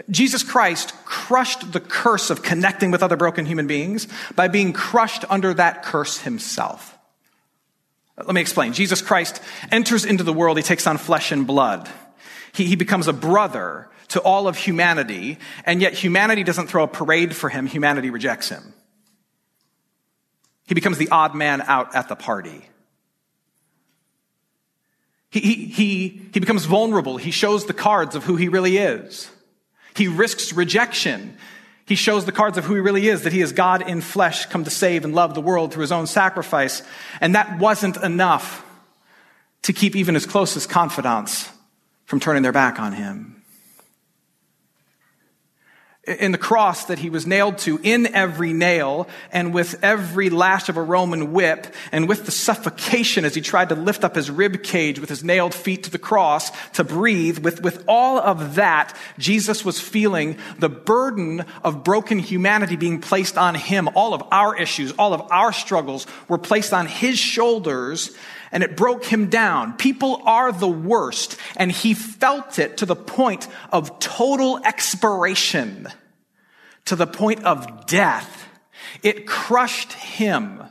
Jesus 0.10 0.42
Christ 0.42 0.94
crushed 1.06 1.72
the 1.72 1.80
curse 1.80 2.30
of 2.30 2.42
connecting 2.42 2.92
with 2.92 3.04
other 3.04 3.18
broken 3.18 3.46
human 3.46 3.68
beings 3.68 4.08
by 4.36 4.48
being 4.48 4.74
crushed 4.74 5.26
under 5.30 5.54
that 5.54 5.84
curse 5.84 6.20
himself. 6.20 6.98
Let 8.18 8.34
me 8.34 8.42
explain. 8.42 8.74
Jesus 8.74 9.02
Christ 9.02 9.42
enters 9.72 10.06
into 10.06 10.24
the 10.24 10.34
world, 10.34 10.58
he 10.58 10.64
takes 10.64 10.88
on 10.88 10.98
flesh 10.98 11.32
and 11.32 11.46
blood. 11.46 11.90
He, 12.54 12.66
he 12.66 12.76
becomes 12.76 13.08
a 13.08 13.14
brother 13.14 13.90
to 14.10 14.20
all 14.22 14.48
of 14.48 14.58
humanity, 14.58 15.38
and 15.66 15.82
yet 15.82 15.94
humanity 15.94 16.44
doesn't 16.44 16.68
throw 16.68 16.84
a 16.84 16.88
parade 16.88 17.36
for 17.36 17.50
him, 17.50 17.66
humanity 17.66 18.10
rejects 18.10 18.50
him. 18.50 18.74
He 20.68 20.76
becomes 20.76 20.98
the 20.98 21.10
odd 21.10 21.36
man 21.36 21.62
out 21.62 21.96
at 21.96 22.10
the 22.10 22.16
party. 22.16 22.68
He, 25.32 25.40
he, 25.40 26.22
he, 26.34 26.40
becomes 26.40 26.66
vulnerable. 26.66 27.18
He 27.18 27.32
shows 27.32 27.66
the 27.66 27.74
cards 27.74 28.16
of 28.16 28.26
who 28.26 28.36
he 28.36 28.50
really 28.50 28.78
is. 28.78 29.32
He 29.96 30.08
risks 30.08 30.54
rejection. 30.54 31.38
He 31.86 31.96
shows 31.96 32.26
the 32.26 32.32
cards 32.34 32.58
of 32.58 32.66
who 32.66 32.76
he 32.76 32.82
really 32.82 33.08
is, 33.08 33.24
that 33.24 33.34
he 33.34 33.42
is 33.42 33.54
God 33.54 33.82
in 33.82 34.02
flesh, 34.02 34.46
come 34.48 34.66
to 34.66 34.70
save 34.70 35.06
and 35.06 35.16
love 35.16 35.34
the 35.34 35.42
world 35.42 35.74
through 35.74 35.82
his 35.82 35.92
own 35.92 36.06
sacrifice. 36.06 36.84
And 37.22 37.36
that 37.36 37.60
wasn't 37.60 37.98
enough 37.98 38.66
to 39.64 39.74
keep 39.74 39.96
even 39.96 40.16
his 40.16 40.26
closest 40.26 40.70
confidants 40.70 41.50
from 42.06 42.20
turning 42.20 42.44
their 42.44 42.52
back 42.52 42.80
on 42.80 42.94
him 42.94 43.41
in 46.12 46.32
the 46.32 46.38
cross 46.38 46.86
that 46.86 47.00
he 47.00 47.10
was 47.10 47.26
nailed 47.26 47.58
to 47.60 47.80
in 47.84 48.14
every 48.14 48.54
nail 48.54 49.08
and 49.32 49.54
with 49.54 49.84
every 49.84 50.30
lash 50.30 50.70
of 50.70 50.78
a 50.78 50.82
Roman 50.82 51.32
whip 51.32 51.68
and 51.92 52.08
with 52.08 52.26
the 52.26 52.32
suffocation 52.32 53.26
as 53.26 53.36
he 53.36 53.42
tried 53.42 53.70
to 53.70 53.76
lift 53.76 54.04
up 54.04 54.16
his 54.16 54.30
rib 54.30 54.64
cage 54.64 55.00
with 55.00 55.10
his 55.10 55.24
nailed 55.24 55.54
feet 55.54 55.84
to 55.84 55.92
the 55.92 55.98
cross 55.98 56.52
to 56.72 56.84
breathe, 56.84 57.40
with, 57.40 57.62
with 57.62 57.84
all 57.88 58.20
of 58.20 58.56
that, 58.56 58.96
Jesus 59.18 59.66
was 59.66 59.80
feeling 59.80 60.38
the 60.60 60.70
burden 60.70 61.46
of 61.64 61.84
broken 61.84 62.20
humanity 62.20 62.76
being 62.76 63.02
placed 63.02 63.38
on 63.38 63.56
him. 63.56 63.90
All 63.96 64.14
of 64.14 64.24
our 64.32 64.56
issues, 64.56 64.92
all 64.94 65.14
of 65.14 65.22
our 65.32 65.54
struggles 65.54 66.06
were 66.28 66.38
placed 66.38 66.74
on 66.74 66.88
his 66.88 67.18
shoulders 67.18 68.16
and 68.52 68.64
it 68.64 68.76
broke 68.76 69.06
him 69.06 69.30
down. 69.30 69.74
People 69.78 70.22
are 70.26 70.52
the 70.52 70.68
worst, 70.68 71.38
and 71.56 71.72
he 71.72 71.94
felt 71.94 72.60
it 72.60 72.78
to 72.78 72.86
the 72.86 72.96
point 72.96 73.48
of 73.72 74.00
total 74.00 74.60
expiration, 74.66 75.88
to 76.86 76.96
the 76.96 77.08
point 77.08 77.44
of 77.44 77.86
death. 77.86 78.48
It 79.04 79.28
crushed 79.28 79.94
him. 79.94 80.64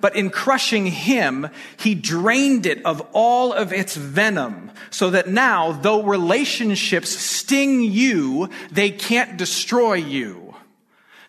But 0.00 0.16
in 0.16 0.30
crushing 0.30 0.86
him, 0.86 1.48
he 1.78 1.94
drained 1.94 2.66
it 2.66 2.84
of 2.84 3.00
all 3.12 3.52
of 3.52 3.72
its 3.72 3.96
venom 3.96 4.70
so 4.90 5.10
that 5.10 5.28
now, 5.28 5.72
though 5.72 6.02
relationships 6.02 7.10
sting 7.10 7.82
you, 7.82 8.50
they 8.70 8.90
can't 8.90 9.36
destroy 9.36 9.94
you. 9.94 10.54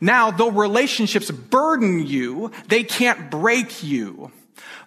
Now, 0.01 0.31
though 0.31 0.51
relationships 0.51 1.31
burden 1.31 2.05
you, 2.05 2.51
they 2.67 2.83
can't 2.83 3.31
break 3.31 3.83
you. 3.83 4.31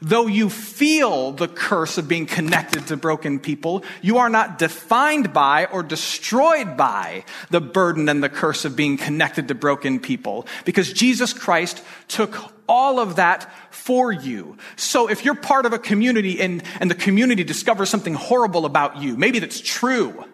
Though 0.03 0.27
you 0.27 0.49
feel 0.49 1.33
the 1.33 1.47
curse 1.47 1.99
of 1.99 2.09
being 2.09 2.25
connected 2.25 2.87
to 2.87 2.97
broken 2.97 3.39
people, 3.39 3.85
you 4.01 4.17
are 4.17 4.31
not 4.31 4.59
defined 4.59 5.35
by 5.35 5.67
or 5.67 5.83
destroyed 5.83 6.79
by 6.79 7.25
the 7.51 7.61
burden 7.61 8.09
and 8.09 8.23
the 8.23 8.31
curse 8.31 8.65
of 8.65 8.77
being 8.77 8.97
connected 8.97 9.49
to 9.49 9.55
broken 9.55 10.01
people 10.01 10.47
because 10.65 10.95
Jesus 10.95 11.35
Christ 11.35 11.83
took 12.09 12.35
all 12.67 12.99
of 12.99 13.17
that 13.17 13.53
for 13.71 14.11
you. 14.11 14.57
So 14.77 15.11
if 15.11 15.25
you're 15.25 15.35
part 15.35 15.67
of 15.67 15.75
a 15.75 15.79
community 15.79 16.41
and, 16.41 16.63
and 16.79 16.91
the 16.91 16.95
community 16.95 17.45
discovers 17.45 17.91
something 17.91 18.15
horrible 18.15 18.65
about 18.65 19.03
you, 19.03 19.19
maybe 19.19 19.39
that's 19.39 19.61
true, 19.61 20.25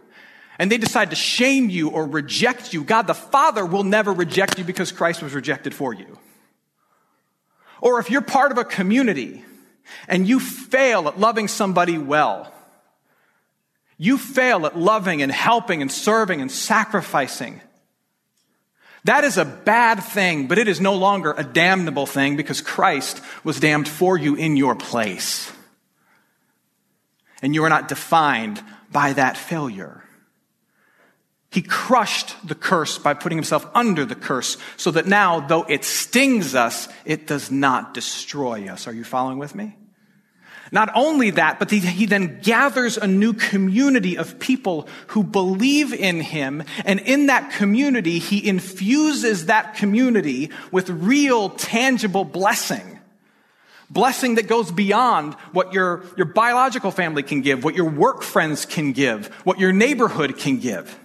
and 0.60 0.70
they 0.70 0.78
decide 0.78 1.10
to 1.10 1.16
shame 1.16 1.70
you 1.70 1.88
or 1.88 2.06
reject 2.06 2.72
you, 2.72 2.84
God 2.84 3.08
the 3.08 3.14
Father 3.14 3.66
will 3.66 3.84
never 3.84 4.12
reject 4.12 4.58
you 4.58 4.64
because 4.64 4.92
Christ 4.92 5.22
was 5.22 5.34
rejected 5.34 5.74
for 5.74 5.92
you. 5.92 6.18
Or 7.80 7.98
if 7.98 8.10
you're 8.10 8.22
part 8.22 8.52
of 8.52 8.58
a 8.58 8.64
community 8.64 9.44
and 10.08 10.26
you 10.26 10.40
fail 10.40 11.08
at 11.08 11.18
loving 11.18 11.48
somebody 11.48 11.98
well, 11.98 12.52
you 13.98 14.18
fail 14.18 14.66
at 14.66 14.78
loving 14.78 15.22
and 15.22 15.32
helping 15.32 15.82
and 15.82 15.90
serving 15.90 16.40
and 16.40 16.52
sacrificing. 16.52 17.60
That 19.04 19.24
is 19.24 19.38
a 19.38 19.44
bad 19.44 20.02
thing, 20.02 20.48
but 20.48 20.58
it 20.58 20.66
is 20.66 20.80
no 20.80 20.94
longer 20.94 21.32
a 21.36 21.44
damnable 21.44 22.06
thing 22.06 22.36
because 22.36 22.60
Christ 22.60 23.22
was 23.44 23.60
damned 23.60 23.88
for 23.88 24.18
you 24.18 24.34
in 24.34 24.56
your 24.56 24.74
place. 24.74 25.52
And 27.40 27.54
you 27.54 27.62
are 27.64 27.68
not 27.68 27.88
defined 27.88 28.62
by 28.90 29.12
that 29.12 29.36
failure. 29.36 30.02
He 31.56 31.62
crushed 31.62 32.36
the 32.46 32.54
curse 32.54 32.98
by 32.98 33.14
putting 33.14 33.38
himself 33.38 33.66
under 33.74 34.04
the 34.04 34.14
curse 34.14 34.58
so 34.76 34.90
that 34.90 35.06
now, 35.06 35.40
though 35.40 35.62
it 35.62 35.86
stings 35.86 36.54
us, 36.54 36.86
it 37.06 37.26
does 37.26 37.50
not 37.50 37.94
destroy 37.94 38.68
us. 38.68 38.86
Are 38.86 38.92
you 38.92 39.04
following 39.04 39.38
with 39.38 39.54
me? 39.54 39.74
Not 40.70 40.90
only 40.94 41.30
that, 41.30 41.58
but 41.58 41.70
he 41.70 42.04
then 42.04 42.40
gathers 42.42 42.98
a 42.98 43.06
new 43.06 43.32
community 43.32 44.18
of 44.18 44.38
people 44.38 44.86
who 45.06 45.24
believe 45.24 45.94
in 45.94 46.20
him. 46.20 46.62
And 46.84 47.00
in 47.00 47.28
that 47.28 47.52
community, 47.52 48.18
he 48.18 48.46
infuses 48.46 49.46
that 49.46 49.76
community 49.76 50.50
with 50.70 50.90
real, 50.90 51.48
tangible 51.48 52.26
blessing. 52.26 53.00
Blessing 53.88 54.34
that 54.34 54.46
goes 54.46 54.70
beyond 54.70 55.32
what 55.52 55.72
your, 55.72 56.04
your 56.18 56.26
biological 56.26 56.90
family 56.90 57.22
can 57.22 57.40
give, 57.40 57.64
what 57.64 57.74
your 57.74 57.88
work 57.88 58.22
friends 58.22 58.66
can 58.66 58.92
give, 58.92 59.28
what 59.46 59.58
your 59.58 59.72
neighborhood 59.72 60.36
can 60.36 60.58
give. 60.58 61.00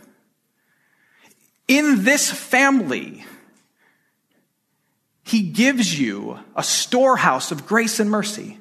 In 1.71 2.03
this 2.03 2.29
family, 2.29 3.23
he 5.23 5.41
gives 5.41 5.97
you 5.97 6.37
a 6.53 6.63
storehouse 6.63 7.53
of 7.53 7.65
grace 7.65 8.01
and 8.01 8.11
mercy. 8.11 8.57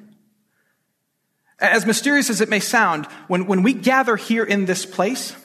As 1.59 1.85
mysterious 1.85 2.29
as 2.29 2.39
it 2.39 2.47
may 2.47 2.61
sound, 2.61 3.07
when, 3.27 3.47
when 3.47 3.63
we 3.63 3.73
gather 3.73 4.15
here 4.15 4.45
in 4.45 4.63
this 4.63 4.85
place, 4.85 5.35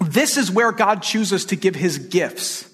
this 0.00 0.36
is 0.36 0.50
where 0.50 0.70
God 0.70 1.02
chooses 1.02 1.46
to 1.46 1.56
give 1.56 1.76
his 1.76 1.96
gifts 1.96 2.68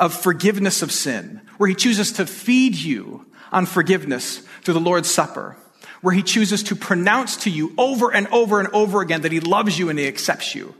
of 0.00 0.12
forgiveness 0.12 0.82
of 0.82 0.90
sin, 0.90 1.40
where 1.56 1.68
he 1.68 1.76
chooses 1.76 2.10
to 2.14 2.26
feed 2.26 2.74
you 2.74 3.26
on 3.52 3.64
forgiveness 3.64 4.38
through 4.64 4.74
the 4.74 4.80
Lord's 4.80 5.08
Supper, 5.08 5.56
where 6.00 6.16
he 6.16 6.24
chooses 6.24 6.64
to 6.64 6.74
pronounce 6.74 7.36
to 7.44 7.50
you 7.50 7.74
over 7.78 8.12
and 8.12 8.26
over 8.32 8.58
and 8.58 8.70
over 8.74 9.02
again 9.02 9.20
that 9.20 9.30
he 9.30 9.38
loves 9.38 9.78
you 9.78 9.88
and 9.88 10.00
he 10.00 10.08
accepts 10.08 10.52
you. 10.52 10.74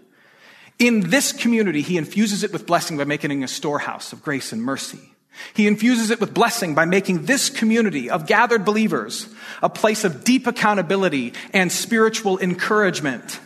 In 0.79 1.11
this 1.11 1.33
community, 1.33 1.81
he 1.81 1.97
infuses 1.97 2.45
it 2.45 2.53
with 2.53 2.67
blessing 2.67 2.97
by 2.97 3.05
making 3.05 3.31
it 3.31 3.45
a 3.45 3.49
storehouse 3.49 4.13
of 4.13 4.23
grace 4.23 4.53
and 4.53 4.63
mercy. 4.63 5.01
He 5.55 5.67
infuses 5.67 6.11
it 6.11 6.21
with 6.21 6.35
blessing 6.35 6.75
by 6.75 6.85
making 6.85 7.25
this 7.25 7.51
community 7.51 8.11
of 8.11 8.27
gathered 8.27 8.65
believers 8.65 9.29
a 9.63 9.69
place 9.69 10.05
of 10.05 10.25
deep 10.25 10.47
accountability 10.47 11.35
and 11.53 11.71
spiritual 11.71 12.39
encouragement. 12.39 13.41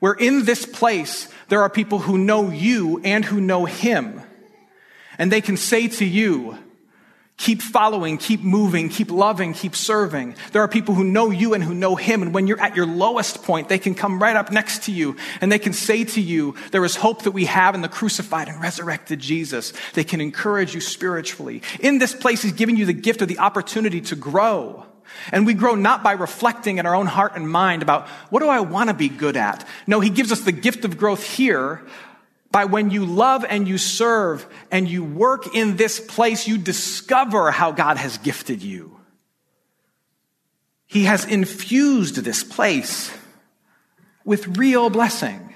Where 0.00 0.14
in 0.14 0.44
this 0.44 0.64
place, 0.64 1.28
there 1.48 1.62
are 1.62 1.70
people 1.70 1.98
who 1.98 2.18
know 2.18 2.50
you 2.50 3.00
and 3.04 3.24
who 3.24 3.40
know 3.40 3.64
him. 3.64 4.20
And 5.16 5.32
they 5.32 5.40
can 5.40 5.56
say 5.56 5.88
to 5.88 6.04
you, 6.04 6.56
Keep 7.38 7.62
following, 7.62 8.18
keep 8.18 8.42
moving, 8.42 8.88
keep 8.88 9.12
loving, 9.12 9.54
keep 9.54 9.76
serving. 9.76 10.34
There 10.50 10.60
are 10.60 10.66
people 10.66 10.96
who 10.96 11.04
know 11.04 11.30
you 11.30 11.54
and 11.54 11.62
who 11.62 11.72
know 11.72 11.94
him. 11.94 12.20
And 12.20 12.34
when 12.34 12.48
you're 12.48 12.60
at 12.60 12.74
your 12.74 12.84
lowest 12.84 13.44
point, 13.44 13.68
they 13.68 13.78
can 13.78 13.94
come 13.94 14.20
right 14.20 14.34
up 14.34 14.50
next 14.50 14.82
to 14.84 14.92
you 14.92 15.16
and 15.40 15.50
they 15.50 15.60
can 15.60 15.72
say 15.72 16.02
to 16.02 16.20
you, 16.20 16.56
there 16.72 16.84
is 16.84 16.96
hope 16.96 17.22
that 17.22 17.30
we 17.30 17.44
have 17.44 17.76
in 17.76 17.80
the 17.80 17.88
crucified 17.88 18.48
and 18.48 18.60
resurrected 18.60 19.20
Jesus. 19.20 19.72
They 19.94 20.02
can 20.02 20.20
encourage 20.20 20.74
you 20.74 20.80
spiritually. 20.80 21.62
In 21.78 21.98
this 21.98 22.12
place, 22.12 22.42
he's 22.42 22.52
giving 22.52 22.76
you 22.76 22.86
the 22.86 22.92
gift 22.92 23.22
of 23.22 23.28
the 23.28 23.38
opportunity 23.38 24.00
to 24.00 24.16
grow. 24.16 24.84
And 25.30 25.46
we 25.46 25.54
grow 25.54 25.76
not 25.76 26.02
by 26.02 26.12
reflecting 26.12 26.78
in 26.78 26.86
our 26.86 26.94
own 26.94 27.06
heart 27.06 27.36
and 27.36 27.48
mind 27.48 27.82
about 27.82 28.08
what 28.30 28.40
do 28.40 28.48
I 28.48 28.60
want 28.60 28.90
to 28.90 28.94
be 28.94 29.08
good 29.08 29.36
at? 29.36 29.66
No, 29.86 30.00
he 30.00 30.10
gives 30.10 30.32
us 30.32 30.40
the 30.40 30.52
gift 30.52 30.84
of 30.84 30.98
growth 30.98 31.22
here 31.22 31.82
by 32.50 32.64
when 32.64 32.90
you 32.90 33.04
love 33.04 33.44
and 33.48 33.68
you 33.68 33.78
serve 33.78 34.46
and 34.70 34.88
you 34.88 35.04
work 35.04 35.54
in 35.54 35.76
this 35.76 36.00
place, 36.00 36.48
you 36.48 36.58
discover 36.58 37.50
how 37.50 37.72
God 37.72 37.96
has 37.96 38.18
gifted 38.18 38.62
you. 38.62 38.98
He 40.86 41.04
has 41.04 41.24
infused 41.26 42.16
this 42.16 42.42
place 42.42 43.12
with 44.24 44.56
real 44.56 44.88
blessing 44.88 45.47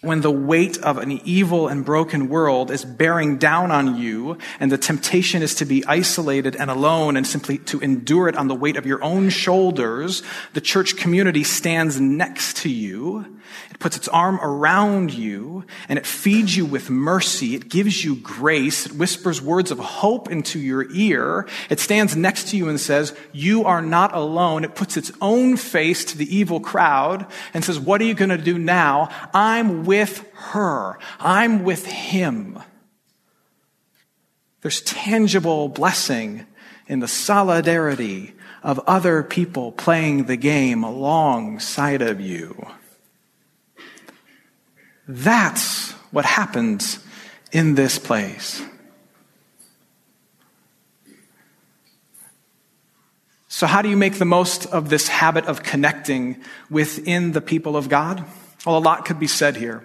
when 0.00 0.20
the 0.20 0.30
weight 0.30 0.78
of 0.78 0.96
an 0.98 1.10
evil 1.24 1.66
and 1.66 1.84
broken 1.84 2.28
world 2.28 2.70
is 2.70 2.84
bearing 2.84 3.36
down 3.36 3.72
on 3.72 3.96
you 3.96 4.38
and 4.60 4.70
the 4.70 4.78
temptation 4.78 5.42
is 5.42 5.56
to 5.56 5.64
be 5.64 5.84
isolated 5.86 6.54
and 6.54 6.70
alone 6.70 7.16
and 7.16 7.26
simply 7.26 7.58
to 7.58 7.80
endure 7.80 8.28
it 8.28 8.36
on 8.36 8.46
the 8.46 8.54
weight 8.54 8.76
of 8.76 8.86
your 8.86 9.02
own 9.02 9.28
shoulders, 9.28 10.22
the 10.54 10.60
church 10.60 10.96
community 10.96 11.42
stands 11.42 12.00
next 12.00 12.58
to 12.58 12.68
you. 12.68 13.38
It 13.70 13.80
puts 13.80 13.96
its 13.96 14.08
arm 14.08 14.38
around 14.40 15.12
you 15.12 15.64
and 15.88 15.98
it 15.98 16.06
feeds 16.06 16.56
you 16.56 16.64
with 16.64 16.90
mercy. 16.90 17.56
It 17.56 17.68
gives 17.68 18.04
you 18.04 18.16
grace. 18.16 18.86
It 18.86 18.92
whispers 18.92 19.42
words 19.42 19.72
of 19.72 19.80
hope 19.80 20.30
into 20.30 20.60
your 20.60 20.86
ear. 20.92 21.48
It 21.70 21.80
stands 21.80 22.14
next 22.14 22.48
to 22.48 22.56
you 22.56 22.68
and 22.68 22.78
says, 22.78 23.16
you 23.32 23.64
are 23.64 23.82
not 23.82 24.14
alone. 24.14 24.62
It 24.62 24.76
puts 24.76 24.96
its 24.96 25.10
own 25.20 25.56
face 25.56 26.04
to 26.04 26.18
the 26.18 26.36
evil 26.36 26.60
crowd 26.60 27.26
and 27.52 27.64
says, 27.64 27.80
what 27.80 28.00
are 28.00 28.04
you 28.04 28.14
going 28.14 28.28
to 28.28 28.38
do 28.38 28.58
now? 28.58 29.08
I'm 29.34 29.87
with 29.88 30.22
her. 30.34 30.98
I'm 31.18 31.64
with 31.64 31.86
him. 31.86 32.58
There's 34.60 34.82
tangible 34.82 35.70
blessing 35.70 36.46
in 36.88 37.00
the 37.00 37.08
solidarity 37.08 38.34
of 38.62 38.78
other 38.80 39.22
people 39.22 39.72
playing 39.72 40.24
the 40.24 40.36
game 40.36 40.84
alongside 40.84 42.02
of 42.02 42.20
you. 42.20 42.66
That's 45.08 45.92
what 46.12 46.26
happens 46.26 46.98
in 47.50 47.74
this 47.74 47.98
place. 47.98 48.62
So, 53.48 53.66
how 53.66 53.80
do 53.80 53.88
you 53.88 53.96
make 53.96 54.18
the 54.18 54.26
most 54.26 54.66
of 54.66 54.90
this 54.90 55.08
habit 55.08 55.46
of 55.46 55.62
connecting 55.62 56.42
within 56.68 57.32
the 57.32 57.40
people 57.40 57.74
of 57.74 57.88
God? 57.88 58.26
Well, 58.66 58.78
a 58.78 58.80
lot 58.80 59.04
could 59.04 59.18
be 59.18 59.26
said 59.26 59.56
here. 59.56 59.84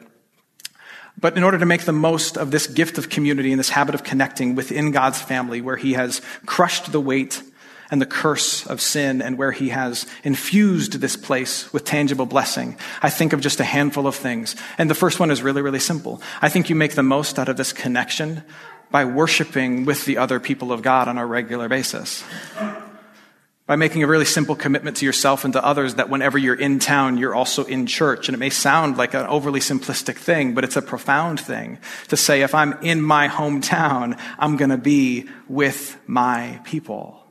But 1.20 1.38
in 1.38 1.44
order 1.44 1.60
to 1.60 1.66
make 1.66 1.84
the 1.84 1.94
most 1.94 2.38
of 2.38 2.52
this 2.52 2.68
gift 2.68 2.98
of 2.98 3.10
community 3.10 3.52
and 3.52 3.60
this 3.60 3.70
habit 3.70 3.96
of 3.96 4.04
connecting 4.04 4.56
within 4.56 4.92
God's 4.92 5.22
family, 5.22 5.62
where 5.62 5.76
He 5.76 5.94
has 5.94 6.22
crushed 6.46 6.92
the 6.92 7.00
weight 7.00 7.42
and 7.92 8.02
the 8.02 8.08
curse 8.08 8.66
of 8.66 8.82
sin, 8.82 9.22
and 9.22 9.38
where 9.38 9.52
He 9.52 9.70
has 9.70 10.08
infused 10.24 10.94
this 10.94 11.16
place 11.16 11.72
with 11.72 11.86
tangible 11.86 12.26
blessing, 12.26 12.76
I 13.04 13.12
think 13.12 13.34
of 13.34 13.42
just 13.42 13.60
a 13.60 13.64
handful 13.64 14.08
of 14.08 14.16
things. 14.16 14.56
And 14.80 14.90
the 14.90 14.96
first 14.96 15.20
one 15.20 15.30
is 15.30 15.44
really, 15.44 15.62
really 15.62 15.80
simple. 15.80 16.22
I 16.42 16.50
think 16.50 16.70
you 16.70 16.76
make 16.76 16.96
the 16.96 17.04
most 17.04 17.38
out 17.38 17.50
of 17.50 17.58
this 17.58 17.72
connection 17.72 18.44
by 18.90 19.06
worshiping 19.06 19.86
with 19.86 20.06
the 20.06 20.18
other 20.18 20.40
people 20.40 20.72
of 20.72 20.82
God 20.82 21.08
on 21.08 21.18
a 21.18 21.26
regular 21.26 21.70
basis 21.70 22.24
by 23.66 23.78
making 23.78 24.04
a 24.04 24.08
really 24.08 24.26
simple 24.26 24.56
commitment 24.56 24.98
to 24.98 25.06
yourself 25.06 25.46
and 25.46 25.54
to 25.54 25.64
others 25.64 25.96
that 25.96 26.10
whenever 26.10 26.38
you're 26.38 26.54
in 26.54 26.80
town, 26.80 27.18
you're 27.18 27.34
also 27.34 27.64
in 27.64 27.86
church. 27.86 28.28
And 28.28 28.36
it 28.36 28.40
may 28.40 28.50
sound 28.50 28.98
like 28.98 29.14
an 29.14 29.26
overly 29.28 29.62
simplistic 29.62 30.18
thing, 30.18 30.54
but 30.54 30.66
it's 30.66 30.76
a 30.76 30.82
profound 30.82 31.40
thing 31.40 31.80
to 32.10 32.18
say, 32.18 32.42
if 32.42 32.54
I'm 32.54 32.74
in 32.82 33.02
my 33.02 33.30
hometown, 33.30 34.20
I'm 34.38 34.58
going 34.58 34.72
to 34.72 34.78
be 34.78 35.30
with 35.48 35.98
my 36.08 36.60
people. 36.66 37.24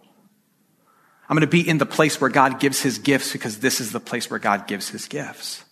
I'm 1.28 1.36
going 1.36 1.42
to 1.42 1.46
be 1.46 1.68
in 1.68 1.78
the 1.78 1.86
place 1.86 2.20
where 2.20 2.30
God 2.30 2.60
gives 2.60 2.80
his 2.80 2.98
gifts 2.98 3.32
because 3.32 3.58
this 3.58 3.80
is 3.80 3.92
the 3.92 4.00
place 4.00 4.30
where 4.30 4.38
God 4.38 4.66
gives 4.66 4.88
his 4.88 5.06
gifts. 5.06 5.64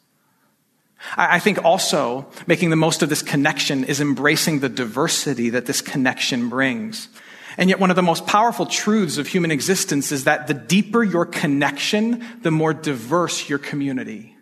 I 1.17 1.39
think 1.39 1.65
also 1.65 2.27
making 2.47 2.69
the 2.69 2.77
most 2.77 3.03
of 3.03 3.09
this 3.09 3.23
connection 3.23 3.85
is 3.85 4.03
embracing 4.03 4.61
the 4.61 4.69
diversity 4.69 5.51
that 5.51 5.65
this 5.65 5.81
connection 5.81 6.51
brings. 6.51 7.09
And 7.57 7.69
yet, 7.69 7.81
one 7.81 7.91
of 7.91 7.97
the 7.97 8.03
most 8.03 8.27
powerful 8.27 8.67
truths 8.67 9.19
of 9.19 9.27
human 9.27 9.51
existence 9.51 10.13
is 10.13 10.25
that 10.25 10.47
the 10.47 10.55
deeper 10.55 11.03
your 11.03 11.27
connection, 11.27 12.25
the 12.43 12.51
more 12.51 12.73
diverse 12.73 13.49
your 13.49 13.59
community. 13.59 14.37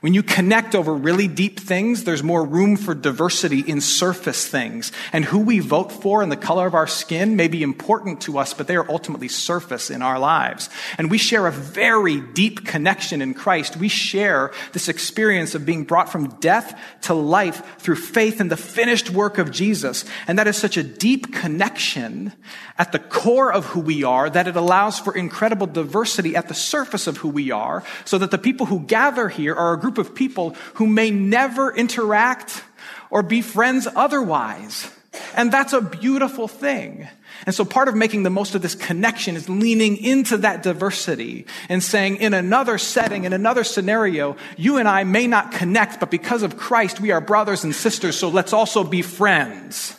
When 0.00 0.14
you 0.14 0.22
connect 0.22 0.74
over 0.74 0.94
really 0.94 1.28
deep 1.28 1.60
things, 1.60 2.04
there's 2.04 2.22
more 2.22 2.42
room 2.42 2.76
for 2.76 2.94
diversity 2.94 3.60
in 3.60 3.82
surface 3.82 4.46
things. 4.48 4.92
And 5.12 5.26
who 5.26 5.40
we 5.40 5.58
vote 5.58 5.92
for 5.92 6.22
and 6.22 6.32
the 6.32 6.38
color 6.38 6.66
of 6.66 6.74
our 6.74 6.86
skin 6.86 7.36
may 7.36 7.48
be 7.48 7.62
important 7.62 8.22
to 8.22 8.38
us, 8.38 8.54
but 8.54 8.66
they 8.66 8.76
are 8.76 8.90
ultimately 8.90 9.28
surface 9.28 9.90
in 9.90 10.00
our 10.00 10.18
lives. 10.18 10.70
And 10.96 11.10
we 11.10 11.18
share 11.18 11.46
a 11.46 11.52
very 11.52 12.18
deep 12.18 12.64
connection 12.64 13.20
in 13.20 13.34
Christ. 13.34 13.76
We 13.76 13.88
share 13.88 14.52
this 14.72 14.88
experience 14.88 15.54
of 15.54 15.66
being 15.66 15.84
brought 15.84 16.10
from 16.10 16.28
death 16.40 16.80
to 17.02 17.12
life 17.12 17.78
through 17.78 17.96
faith 17.96 18.40
in 18.40 18.48
the 18.48 18.56
finished 18.56 19.10
work 19.10 19.36
of 19.36 19.50
Jesus. 19.50 20.06
And 20.26 20.38
that 20.38 20.46
is 20.46 20.56
such 20.56 20.78
a 20.78 20.82
deep 20.82 21.34
connection 21.34 22.32
at 22.78 22.92
the 22.92 22.98
core 22.98 23.52
of 23.52 23.66
who 23.66 23.80
we 23.80 24.02
are 24.02 24.30
that 24.30 24.48
it 24.48 24.56
allows 24.56 24.98
for 24.98 25.14
incredible 25.14 25.66
diversity 25.66 26.36
at 26.36 26.48
the 26.48 26.54
surface 26.54 27.06
of 27.06 27.18
who 27.18 27.28
we 27.28 27.50
are 27.50 27.84
so 28.06 28.16
that 28.16 28.30
the 28.30 28.38
people 28.38 28.64
who 28.64 28.80
gather 28.80 29.28
here 29.28 29.54
are 29.54 29.74
a 29.74 29.78
group 29.78 29.89
of 29.98 30.14
people 30.14 30.56
who 30.74 30.86
may 30.86 31.10
never 31.10 31.74
interact 31.74 32.64
or 33.10 33.22
be 33.22 33.42
friends 33.42 33.88
otherwise. 33.94 34.90
And 35.34 35.50
that's 35.50 35.72
a 35.72 35.80
beautiful 35.80 36.48
thing. 36.48 37.08
And 37.46 37.54
so 37.54 37.64
part 37.64 37.88
of 37.88 37.94
making 37.94 38.22
the 38.22 38.30
most 38.30 38.54
of 38.54 38.62
this 38.62 38.74
connection 38.74 39.34
is 39.34 39.48
leaning 39.48 39.96
into 39.96 40.36
that 40.38 40.62
diversity 40.62 41.46
and 41.68 41.82
saying, 41.82 42.16
in 42.16 42.34
another 42.34 42.78
setting, 42.78 43.24
in 43.24 43.32
another 43.32 43.64
scenario, 43.64 44.36
you 44.56 44.76
and 44.76 44.88
I 44.88 45.04
may 45.04 45.26
not 45.26 45.52
connect, 45.52 46.00
but 46.00 46.10
because 46.10 46.42
of 46.42 46.56
Christ, 46.56 47.00
we 47.00 47.10
are 47.12 47.20
brothers 47.20 47.64
and 47.64 47.74
sisters, 47.74 48.16
so 48.16 48.28
let's 48.28 48.52
also 48.52 48.84
be 48.84 49.02
friends. 49.02 49.98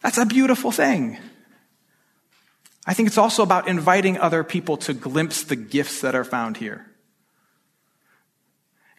That's 0.00 0.18
a 0.18 0.26
beautiful 0.26 0.72
thing. 0.72 1.18
I 2.86 2.94
think 2.94 3.08
it's 3.08 3.18
also 3.18 3.42
about 3.42 3.68
inviting 3.68 4.18
other 4.18 4.44
people 4.44 4.76
to 4.78 4.94
glimpse 4.94 5.42
the 5.42 5.56
gifts 5.56 6.00
that 6.00 6.14
are 6.14 6.24
found 6.24 6.58
here. 6.58 6.86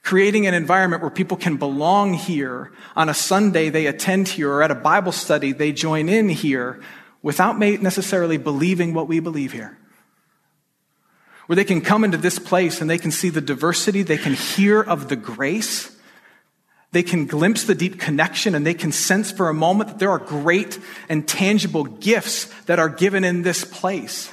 Creating 0.05 0.45
an 0.45 0.53
environment 0.53 1.01
where 1.01 1.09
people 1.09 1.35
can 1.35 1.57
belong 1.57 2.13
here 2.13 2.71
on 2.95 3.09
a 3.09 3.13
Sunday 3.15 3.69
they 3.69 3.87
attend 3.87 4.27
here 4.27 4.51
or 4.51 4.61
at 4.61 4.69
a 4.69 4.75
Bible 4.75 5.11
study 5.11 5.51
they 5.51 5.71
join 5.71 6.09
in 6.09 6.29
here 6.29 6.79
without 7.23 7.57
necessarily 7.57 8.37
believing 8.37 8.93
what 8.93 9.07
we 9.07 9.19
believe 9.19 9.51
here. 9.51 9.79
Where 11.47 11.55
they 11.55 11.63
can 11.63 11.81
come 11.81 12.03
into 12.03 12.17
this 12.19 12.37
place 12.37 12.81
and 12.81 12.87
they 12.87 12.99
can 12.99 13.09
see 13.09 13.29
the 13.29 13.41
diversity, 13.41 14.03
they 14.03 14.19
can 14.19 14.35
hear 14.35 14.79
of 14.79 15.09
the 15.09 15.15
grace, 15.15 15.97
they 16.91 17.01
can 17.01 17.25
glimpse 17.25 17.63
the 17.63 17.73
deep 17.73 17.99
connection 17.99 18.53
and 18.53 18.63
they 18.63 18.75
can 18.75 18.91
sense 18.91 19.31
for 19.31 19.49
a 19.49 19.55
moment 19.55 19.89
that 19.89 19.97
there 19.97 20.11
are 20.11 20.19
great 20.19 20.77
and 21.09 21.27
tangible 21.27 21.83
gifts 21.83 22.45
that 22.65 22.77
are 22.77 22.89
given 22.89 23.23
in 23.23 23.41
this 23.41 23.65
place. 23.65 24.31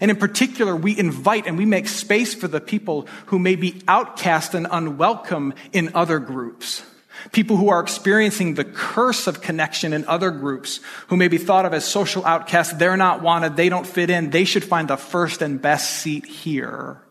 And 0.00 0.10
in 0.10 0.16
particular, 0.16 0.74
we 0.74 0.98
invite 0.98 1.46
and 1.46 1.58
we 1.58 1.66
make 1.66 1.88
space 1.88 2.34
for 2.34 2.48
the 2.48 2.60
people 2.60 3.06
who 3.26 3.38
may 3.38 3.56
be 3.56 3.82
outcast 3.86 4.54
and 4.54 4.66
unwelcome 4.70 5.54
in 5.72 5.94
other 5.94 6.18
groups. 6.18 6.82
People 7.30 7.56
who 7.56 7.68
are 7.68 7.80
experiencing 7.80 8.54
the 8.54 8.64
curse 8.64 9.26
of 9.26 9.42
connection 9.42 9.92
in 9.92 10.04
other 10.06 10.30
groups, 10.30 10.80
who 11.08 11.16
may 11.16 11.28
be 11.28 11.38
thought 11.38 11.66
of 11.66 11.74
as 11.74 11.84
social 11.84 12.24
outcasts. 12.24 12.72
They're 12.74 12.96
not 12.96 13.22
wanted. 13.22 13.54
They 13.54 13.68
don't 13.68 13.86
fit 13.86 14.10
in. 14.10 14.30
They 14.30 14.44
should 14.44 14.64
find 14.64 14.88
the 14.88 14.96
first 14.96 15.42
and 15.42 15.60
best 15.60 15.98
seat 16.02 16.26
here. 16.26 17.02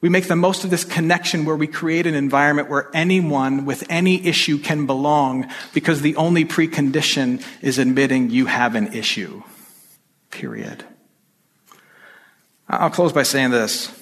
We 0.00 0.08
make 0.08 0.28
the 0.28 0.36
most 0.36 0.62
of 0.62 0.70
this 0.70 0.84
connection 0.84 1.44
where 1.44 1.56
we 1.56 1.66
create 1.66 2.06
an 2.06 2.14
environment 2.14 2.70
where 2.70 2.90
anyone 2.94 3.64
with 3.64 3.84
any 3.88 4.24
issue 4.24 4.58
can 4.58 4.86
belong 4.86 5.50
because 5.74 6.00
the 6.00 6.16
only 6.16 6.44
precondition 6.44 7.44
is 7.60 7.78
admitting 7.78 8.30
you 8.30 8.46
have 8.46 8.74
an 8.74 8.92
issue. 8.92 9.42
Period. 10.30 10.84
I'll 12.68 12.90
close 12.90 13.12
by 13.12 13.22
saying 13.22 13.50
this. 13.50 13.92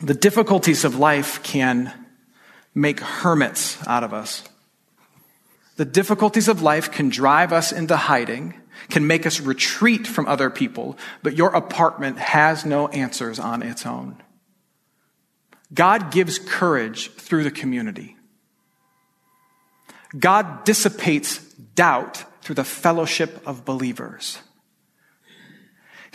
The 0.00 0.14
difficulties 0.14 0.84
of 0.84 0.98
life 0.98 1.42
can 1.42 1.92
make 2.74 3.00
hermits 3.00 3.78
out 3.86 4.04
of 4.04 4.12
us. 4.12 4.42
The 5.76 5.84
difficulties 5.84 6.48
of 6.48 6.62
life 6.62 6.90
can 6.90 7.08
drive 7.08 7.52
us 7.52 7.72
into 7.72 7.96
hiding 7.96 8.54
can 8.88 9.06
make 9.06 9.26
us 9.26 9.40
retreat 9.40 10.06
from 10.06 10.26
other 10.26 10.50
people, 10.50 10.96
but 11.22 11.36
your 11.36 11.54
apartment 11.54 12.18
has 12.18 12.64
no 12.64 12.88
answers 12.88 13.38
on 13.38 13.62
its 13.62 13.86
own. 13.86 14.22
God 15.72 16.12
gives 16.12 16.38
courage 16.38 17.10
through 17.12 17.44
the 17.44 17.50
community. 17.50 18.16
God 20.16 20.64
dissipates 20.64 21.38
doubt 21.74 22.24
through 22.42 22.54
the 22.54 22.64
fellowship 22.64 23.42
of 23.46 23.64
believers. 23.64 24.38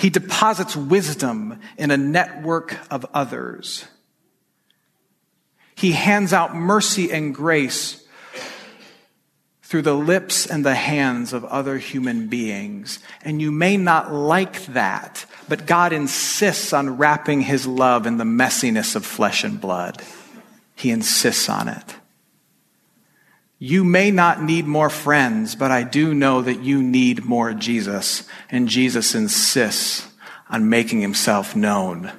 He 0.01 0.09
deposits 0.09 0.75
wisdom 0.75 1.59
in 1.77 1.91
a 1.91 1.97
network 1.97 2.75
of 2.89 3.05
others. 3.13 3.85
He 5.75 5.91
hands 5.91 6.33
out 6.33 6.55
mercy 6.55 7.11
and 7.11 7.35
grace 7.35 8.03
through 9.61 9.83
the 9.83 9.93
lips 9.93 10.47
and 10.47 10.65
the 10.65 10.73
hands 10.73 11.33
of 11.33 11.45
other 11.45 11.77
human 11.77 12.29
beings. 12.29 12.97
And 13.21 13.39
you 13.39 13.51
may 13.51 13.77
not 13.77 14.11
like 14.11 14.65
that, 14.73 15.27
but 15.47 15.67
God 15.67 15.93
insists 15.93 16.73
on 16.73 16.97
wrapping 16.97 17.41
his 17.41 17.67
love 17.67 18.07
in 18.07 18.17
the 18.17 18.23
messiness 18.23 18.95
of 18.95 19.05
flesh 19.05 19.43
and 19.43 19.61
blood. 19.61 20.01
He 20.75 20.89
insists 20.89 21.47
on 21.47 21.67
it. 21.67 21.95
You 23.63 23.84
may 23.84 24.10
not 24.10 24.41
need 24.41 24.65
more 24.65 24.89
friends, 24.89 25.54
but 25.54 25.69
I 25.69 25.84
do 25.84 26.15
know 26.15 26.41
that 26.41 26.63
you 26.63 26.82
need 26.82 27.26
more 27.26 27.54
Jesus. 27.54 28.28
And 28.50 28.67
Jesus 28.67 29.13
insists 29.13 30.10
on 30.50 30.67
making 30.67 31.00
himself 31.00 31.56
known 31.56 32.12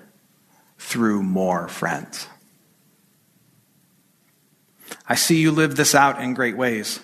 through 0.78 1.24
more 1.24 1.66
friends. 1.66 2.28
I 5.08 5.16
see 5.16 5.40
you 5.40 5.50
live 5.50 5.74
this 5.74 5.96
out 5.96 6.22
in 6.22 6.34
great 6.34 6.56
ways. 6.56 7.00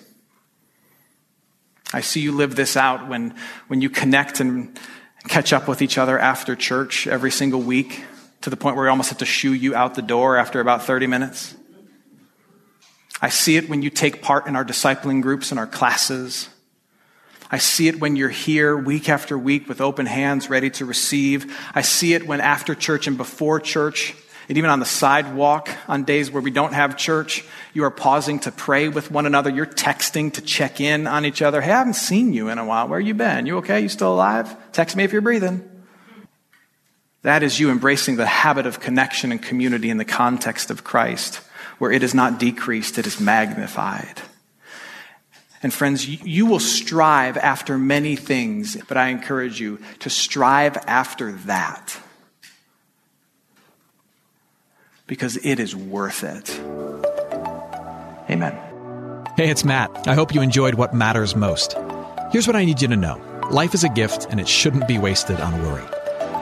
I 1.91 1.99
see 1.99 2.21
you 2.21 2.31
live 2.31 2.55
this 2.55 2.77
out 2.77 3.09
when, 3.09 3.35
when 3.67 3.81
you 3.81 3.89
connect 3.89 4.39
and 4.39 4.79
catch 5.27 5.51
up 5.51 5.67
with 5.67 5.81
each 5.81 5.97
other 5.97 6.17
after 6.17 6.55
church 6.55 7.07
every 7.07 7.31
single 7.31 7.61
week 7.61 8.05
to 8.39 8.49
the 8.49 8.55
point 8.55 8.77
where 8.77 8.85
we 8.85 8.89
almost 8.89 9.09
have 9.09 9.17
to 9.17 9.25
shoo 9.25 9.53
you 9.53 9.75
out 9.75 9.95
the 9.95 10.01
door 10.01 10.37
after 10.37 10.61
about 10.61 10.85
30 10.85 11.07
minutes. 11.07 11.55
I 13.21 13.29
see 13.29 13.57
it 13.57 13.69
when 13.69 13.81
you 13.81 13.89
take 13.89 14.21
part 14.21 14.47
in 14.47 14.55
our 14.55 14.65
discipling 14.65 15.21
groups 15.21 15.51
and 15.51 15.59
our 15.59 15.67
classes. 15.67 16.49
I 17.51 17.57
see 17.57 17.87
it 17.87 17.99
when 17.99 18.15
you're 18.15 18.29
here 18.29 18.77
week 18.77 19.09
after 19.09 19.37
week 19.37 19.67
with 19.67 19.81
open 19.81 20.05
hands 20.05 20.49
ready 20.49 20.69
to 20.71 20.85
receive. 20.85 21.57
I 21.73 21.81
see 21.81 22.13
it 22.13 22.27
when 22.27 22.41
after 22.41 22.75
church 22.75 23.07
and 23.07 23.17
before 23.17 23.59
church 23.59 24.15
and 24.47 24.57
even 24.57 24.69
on 24.69 24.79
the 24.79 24.85
sidewalk 24.85 25.69
on 25.87 26.03
days 26.03 26.31
where 26.31 26.41
we 26.41 26.51
don't 26.51 26.73
have 26.73 26.97
church, 26.97 27.43
you 27.73 27.83
are 27.83 27.91
pausing 27.91 28.39
to 28.39 28.51
pray 28.51 28.87
with 28.87 29.11
one 29.11 29.25
another. 29.25 29.49
You're 29.49 29.65
texting 29.65 30.33
to 30.33 30.41
check 30.41 30.79
in 30.79 31.05
on 31.05 31.25
each 31.25 31.41
other. 31.41 31.61
Hey, 31.61 31.71
I 31.71 31.77
haven't 31.77 31.93
seen 31.93 32.33
you 32.33 32.49
in 32.49 32.57
a 32.57 32.65
while. 32.65 32.87
Where 32.87 32.99
you 32.99 33.13
been? 33.13 33.45
You 33.45 33.57
okay? 33.57 33.81
You 33.81 33.89
still 33.89 34.13
alive? 34.13 34.55
Text 34.71 34.95
me 34.95 35.03
if 35.03 35.11
you're 35.11 35.21
breathing. 35.21 35.69
That 37.21 37.43
is 37.43 37.59
you 37.59 37.69
embracing 37.69 38.15
the 38.15 38.25
habit 38.25 38.65
of 38.65 38.79
connection 38.79 39.31
and 39.31 39.41
community 39.41 39.89
in 39.89 39.97
the 39.97 40.05
context 40.05 40.71
of 40.71 40.83
Christ, 40.83 41.41
where 41.79 41.91
it 41.91 42.03
is 42.03 42.13
not 42.13 42.39
decreased, 42.39 42.97
it 42.97 43.07
is 43.07 43.19
magnified. 43.19 44.21
And 45.61 45.73
friends, 45.73 46.07
you 46.07 46.45
will 46.45 46.59
strive 46.59 47.35
after 47.35 47.77
many 47.77 48.15
things, 48.15 48.77
but 48.87 48.95
I 48.95 49.07
encourage 49.07 49.59
you 49.59 49.79
to 49.99 50.09
strive 50.09 50.77
after 50.87 51.33
that 51.33 51.99
because 55.05 55.37
it 55.37 55.59
is 55.59 55.75
worth 55.75 56.23
it. 56.23 56.57
Amen. 58.29 58.53
Hey, 59.35 59.49
it's 59.49 59.65
Matt. 59.65 60.07
I 60.07 60.13
hope 60.13 60.33
you 60.33 60.41
enjoyed 60.41 60.75
what 60.75 60.93
matters 60.93 61.35
most. 61.35 61.75
Here's 62.31 62.45
what 62.45 62.55
I 62.55 62.63
need 62.63 62.81
you 62.81 62.87
to 62.89 62.95
know 62.95 63.21
life 63.51 63.73
is 63.73 63.83
a 63.83 63.89
gift, 63.89 64.27
and 64.29 64.39
it 64.39 64.47
shouldn't 64.47 64.87
be 64.87 64.99
wasted 64.99 65.41
on 65.41 65.63
worry. 65.63 65.83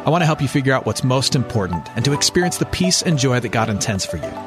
I 0.05 0.09
want 0.09 0.21
to 0.21 0.25
help 0.25 0.41
you 0.41 0.47
figure 0.47 0.73
out 0.73 0.85
what's 0.85 1.03
most 1.03 1.35
important 1.35 1.89
and 1.95 2.05
to 2.05 2.13
experience 2.13 2.57
the 2.57 2.65
peace 2.65 3.01
and 3.01 3.17
joy 3.17 3.39
that 3.39 3.49
God 3.49 3.69
intends 3.69 4.05
for 4.05 4.17
you. 4.17 4.46